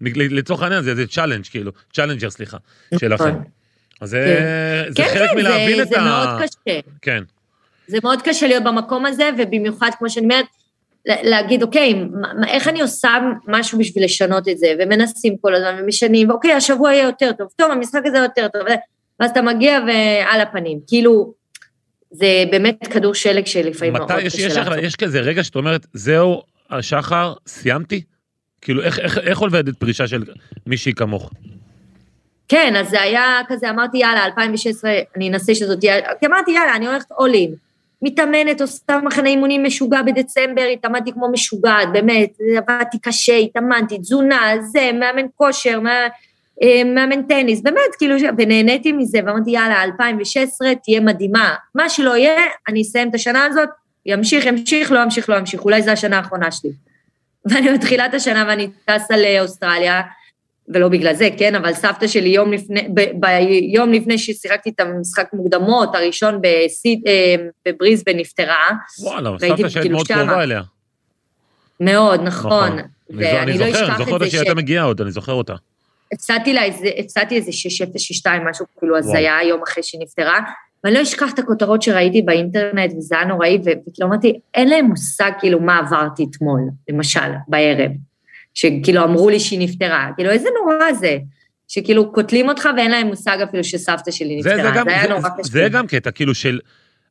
[0.00, 2.56] לצורך העניין, זה, זה challenge כאילו, challenger סליחה,
[3.00, 3.34] שלכם.
[4.00, 4.42] אז זה,
[4.88, 6.04] זה כן, חלק כן, מלהבין זה, את זה ה...
[6.04, 6.80] מאוד קשה.
[7.02, 7.22] כן,
[7.86, 10.44] זה מאוד קשה להיות במקום הזה, ובמיוחד, כמו שאני אומרת,
[11.06, 13.08] להגיד, אוקיי, מה- איך אני עושה
[13.46, 17.70] משהו בשביל לשנות את זה, ומנסים כל הזמן, ומשנים, ואוקיי, השבוע יהיה יותר טוב, טוב,
[17.70, 18.62] המשחק הזה יותר טוב,
[19.20, 20.78] ואז אתה מגיע ועל הפנים.
[20.86, 21.34] כאילו,
[22.10, 24.74] זה באמת כדור שלג שלפעמים מאוד יש, קשה יש, לעצור.
[24.74, 26.42] יש כזה רגע שאת אומרת, זהו,
[26.80, 28.02] שחר, סיימתי?
[28.60, 30.22] כאילו, איך, איך, איך עובדת פרישה של
[30.66, 31.30] מישהי כמוך?
[32.48, 36.76] כן, אז זה היה כזה, אמרתי, יאללה, 2016, אני אנסה שזאת תהיה, כי אמרתי, יאללה,
[36.76, 37.68] אני הולכת all in.
[38.02, 44.90] מתאמנת, עושה מחנה אימונים משוגע בדצמבר, התאמנתי כמו משוגעת, באמת, עבדתי קשה, התאמנתי, תזונה, זה,
[44.94, 46.06] מאמן כושר, מה,
[46.62, 51.54] אה, מאמן טניס, באמת, כאילו, ונהניתי מזה, ואמרתי, יאללה, 2016 תהיה מדהימה.
[51.74, 53.68] מה שלא יהיה, אני אסיים את השנה הזאת,
[54.06, 56.70] ימשיך, ימשיך, לא ימשיך, לא ימשיך, אולי זו השנה האחרונה שלי.
[57.50, 60.02] ואני מתחילה את השנה ואני טסה לאוסטרליה,
[60.74, 65.26] ולא בגלל זה, כן, אבל סבתא שלי יום לפני, ב, ביום לפני ששיחקתי את המשחק
[65.32, 67.34] מוקדמות, הראשון בסיד, אה,
[67.68, 68.68] בבריסבן נפטרה,
[69.00, 70.16] וואלה, סבתא שהיית כאילו מאוד שמה.
[70.16, 70.62] קרובה אליה.
[71.80, 72.78] מאוד, נכון.
[72.78, 75.00] זו- ואני אני לא זוכר, אשכח אני זוכר את אותה זה שהיא הייתה מגיעה עוד,
[75.00, 75.54] אני זוכר אותה.
[76.12, 78.96] הפסדתי לה איזה, הפסדתי איזה 6-0-6-2, משהו כאילו.
[78.98, 80.38] הזיה יום אחרי שהיא נפטרה,
[80.84, 85.30] ואני לא אשכח את הכותרות שראיתי באינטרנט, וזה היה נוראי, וכאילו אמרתי, אין להם מושג
[85.38, 87.90] כאילו מה עברתי אתמול, למשל, בערב,
[88.58, 91.18] שכאילו אמרו לי שהיא נפטרה, כאילו איזה נורא זה,
[91.68, 95.02] שכאילו קוטלים אותך ואין להם מושג אפילו שסבתא שלי זה, נפטרה, זה, גם, זה היה
[95.02, 95.52] זה, נורא קשה.
[95.52, 96.60] זה גם קטע, כאילו של...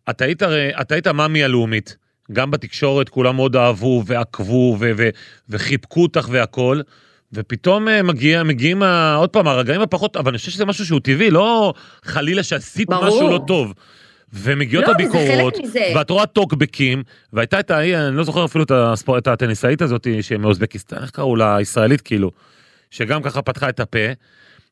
[0.10, 1.98] את היית הרי, את היית מאמי הלאומית,
[2.32, 5.10] גם בתקשורת כולם מאוד אהבו ועקבו ו, ו,
[5.50, 6.82] וחיבקו אותך והכל,
[7.34, 11.00] ופתאום אה, מגיע, מגיעים, ה, עוד פעם, הרגעים הפחות, אבל אני חושב שזה משהו שהוא
[11.00, 11.74] טבעי, לא
[12.04, 13.08] חלילה שעשית ברור.
[13.08, 13.74] משהו לא טוב.
[14.34, 15.57] ומגיעות לא, הביקורות.
[15.95, 17.03] ואת רואה טוקבקים,
[17.34, 20.07] והייתה את ההיא, אני לא זוכר אפילו את, הספור, את הטניסאית הזאת
[20.39, 22.32] מאוזבקיסטן, איך קראו לה, הישראלית כאילו,
[22.91, 23.99] שגם ככה פתחה את הפה.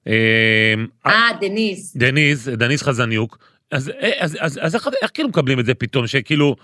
[0.08, 0.74] אה,
[1.06, 1.96] אה, דניס.
[1.96, 3.38] דניז, דניז חזניוק,
[3.72, 6.56] אז, אז, אז, אז איך, איך כאילו מקבלים את זה פתאום, שכאילו,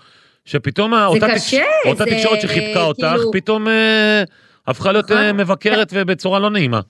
[0.44, 4.22] שפתאום אותה, קשה, אותה זה תקשורת שחיבקה אותך, כאילו- פתאום אה,
[4.66, 5.16] הפכה להיות נכון.
[5.16, 6.80] אה, מבקרת ובצורה לא נעימה.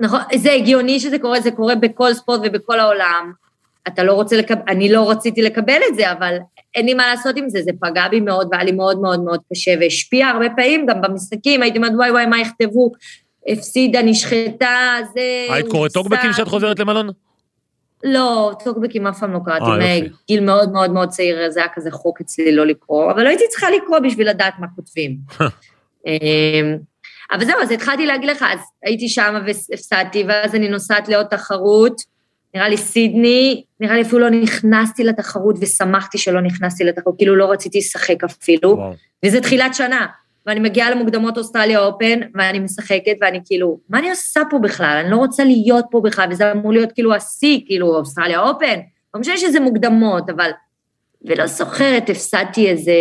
[0.00, 3.32] נכון, זה הגיוני שזה קורה, זה קורה בכל ספורט ובכל העולם.
[3.88, 6.36] אתה לא רוצה לקבל, אני לא רציתי לקבל את זה, אבל
[6.74, 9.40] אין לי מה לעשות עם זה, זה פגע בי מאוד והיה לי מאוד מאוד מאוד
[9.52, 12.92] קשה, והשפיע הרבה פעמים גם במשחקים, הייתי אומרת, וואי וואי, מה יכתבו?
[13.48, 15.46] הפסידה, נשחטה, זה...
[15.54, 16.32] היית קוראת טוקבקים.
[16.32, 17.10] כשאת חוזרת למלון?
[18.04, 19.98] לא, טוקבקים אף פעם לא קראתי, אה.
[20.00, 23.44] מגיל מאוד מאוד מאוד צעיר, זה היה כזה חוק אצלי לא לקרוא, אבל לא הייתי
[23.48, 25.16] צריכה לקרוא בשביל לדעת מה כותבים.
[26.06, 26.76] אמ,
[27.32, 32.11] אבל זהו, אז התחלתי להגיד לך, אז הייתי שם והפסדתי, ואז אני נוסעת לעוד תחרות,
[32.54, 37.50] נראה לי סידני, נראה לי אפילו לא נכנסתי לתחרות ושמחתי שלא נכנסתי לתחרות, כאילו לא
[37.50, 38.92] רציתי לשחק אפילו, וואו.
[39.24, 40.06] וזה תחילת שנה.
[40.46, 45.00] ואני מגיעה למוקדמות אוסטרליה אופן, ואני משחקת, ואני כאילו, מה אני עושה פה בכלל?
[45.02, 48.80] אני לא רוצה להיות פה בכלל, וזה אמור להיות כאילו השיא, כאילו אוסטרליה אופן.
[49.14, 50.50] לא משנה שזה מוקדמות, אבל
[51.24, 52.92] ולא זוכרת, הפסדתי איזה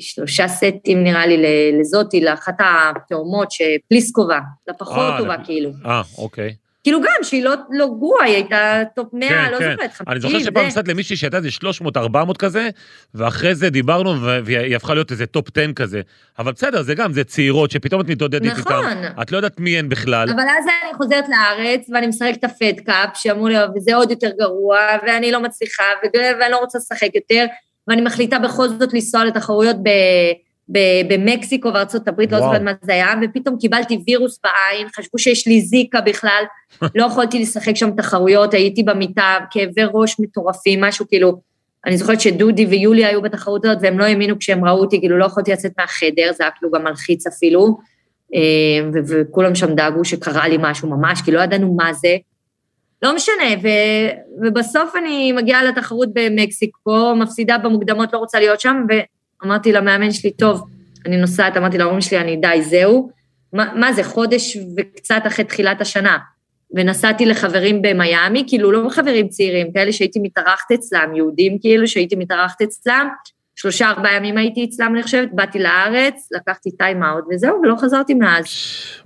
[0.00, 1.36] שלושה סטים נראה לי
[1.80, 5.70] לזאתי, לאחת התאומות, פליסקובה, לפחות אה, טובה כאילו.
[5.86, 6.54] אה, אוקיי.
[6.88, 9.70] כאילו גם, שהיא לא, לא גרועה, היא הייתה טופ 100, כן, לא כן.
[9.70, 10.66] זוכרת, 50, אני זוכר שפעם.
[10.66, 11.48] הפסדת למישהי שהייתה איזה
[11.96, 12.68] 300-400 כזה,
[13.14, 16.00] ואחרי זה דיברנו והיא הפכה להיות איזה טופ 10 כזה.
[16.38, 18.88] אבל בסדר, זה גם, זה צעירות שפתאום את מתמודדת נכון.
[18.88, 19.22] איתן.
[19.22, 20.30] את לא יודעת מי הן בכלל.
[20.30, 24.10] אבל אז אני חוזרת לארץ, ואני משחקת את ה Fed Cup, שאמרו לי, וזה עוד
[24.10, 25.84] יותר גרוע, ואני לא מצליחה,
[26.14, 27.46] ואני לא רוצה לשחק יותר,
[27.88, 29.88] ואני מחליטה בכל זאת לנסוע לתחרויות ב...
[31.08, 32.48] במקסיקו וארצות הברית, לא וואו.
[32.48, 36.44] זוכרת מה זה היה, ופתאום קיבלתי וירוס בעין, חשבו שיש לי זיקה בכלל,
[36.94, 41.40] לא יכולתי לשחק שם תחרויות, הייתי במיטה, כאבי ראש מטורפים, משהו כאילו,
[41.86, 45.24] אני זוכרת שדודי ויולי היו בתחרות הזאת, והם לא האמינו כשהם ראו אותי, כאילו לא
[45.24, 47.78] יכולתי לצאת מהחדר, זה היה כאילו גם מלחיץ אפילו,
[48.34, 48.40] אה,
[48.94, 52.16] ו- וכולם שם דאגו שקרה לי משהו ממש, כי לא ידענו מה זה.
[53.02, 58.86] לא משנה, ו- ובסוף אני מגיעה לתחרות במקסיקו, מפסידה במוקדמות, לא רוצה להיות שם,
[59.42, 60.64] ואמרתי למאמן שלי, טוב,
[61.06, 63.10] אני נוסעת, אמרתי להורים שלי, אני די, זהו.
[63.52, 66.18] מה, מה זה, חודש וקצת אחרי תחילת השנה.
[66.74, 72.62] ונסעתי לחברים במיאמי, כאילו לא חברים צעירים, כאלה שהייתי מתארחת אצלם, יהודים כאילו, שהייתי מתארחת
[72.62, 73.08] אצלם,
[73.56, 78.14] שלושה ארבעה ימים הייתי אצלם, אני חושבת, באתי לארץ, לקחתי טיים אאוט וזהו, ולא חזרתי
[78.14, 78.44] מאז.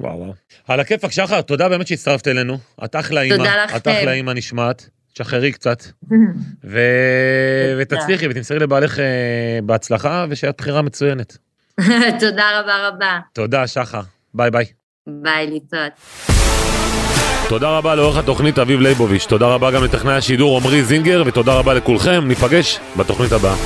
[0.01, 0.33] וואו וואו.
[0.69, 2.59] על הכיפאק, שחר, תודה באמת שהצטרפת אלינו.
[2.85, 3.35] את אחלה אימא.
[3.77, 3.89] את.
[3.89, 4.89] אחלה אימא נשמעת.
[5.13, 5.83] תשחררי קצת.
[6.65, 6.81] ו...
[7.79, 9.05] ותצליחי ותמסרי לבעלך אה,
[9.63, 11.37] בהצלחה, ושיהיה בחירה מצוינת.
[12.21, 13.19] תודה רבה רבה.
[13.33, 14.01] תודה, שחר.
[14.35, 14.65] ביי ביי.
[15.07, 15.93] ביי, להתראות.
[17.49, 21.75] תודה רבה לעורך התוכנית אביב ליבוביץ', תודה רבה גם לטכנאי השידור עמרי זינגר, ותודה רבה
[21.75, 23.57] לכולכם, ניפגש בתוכנית הבאה.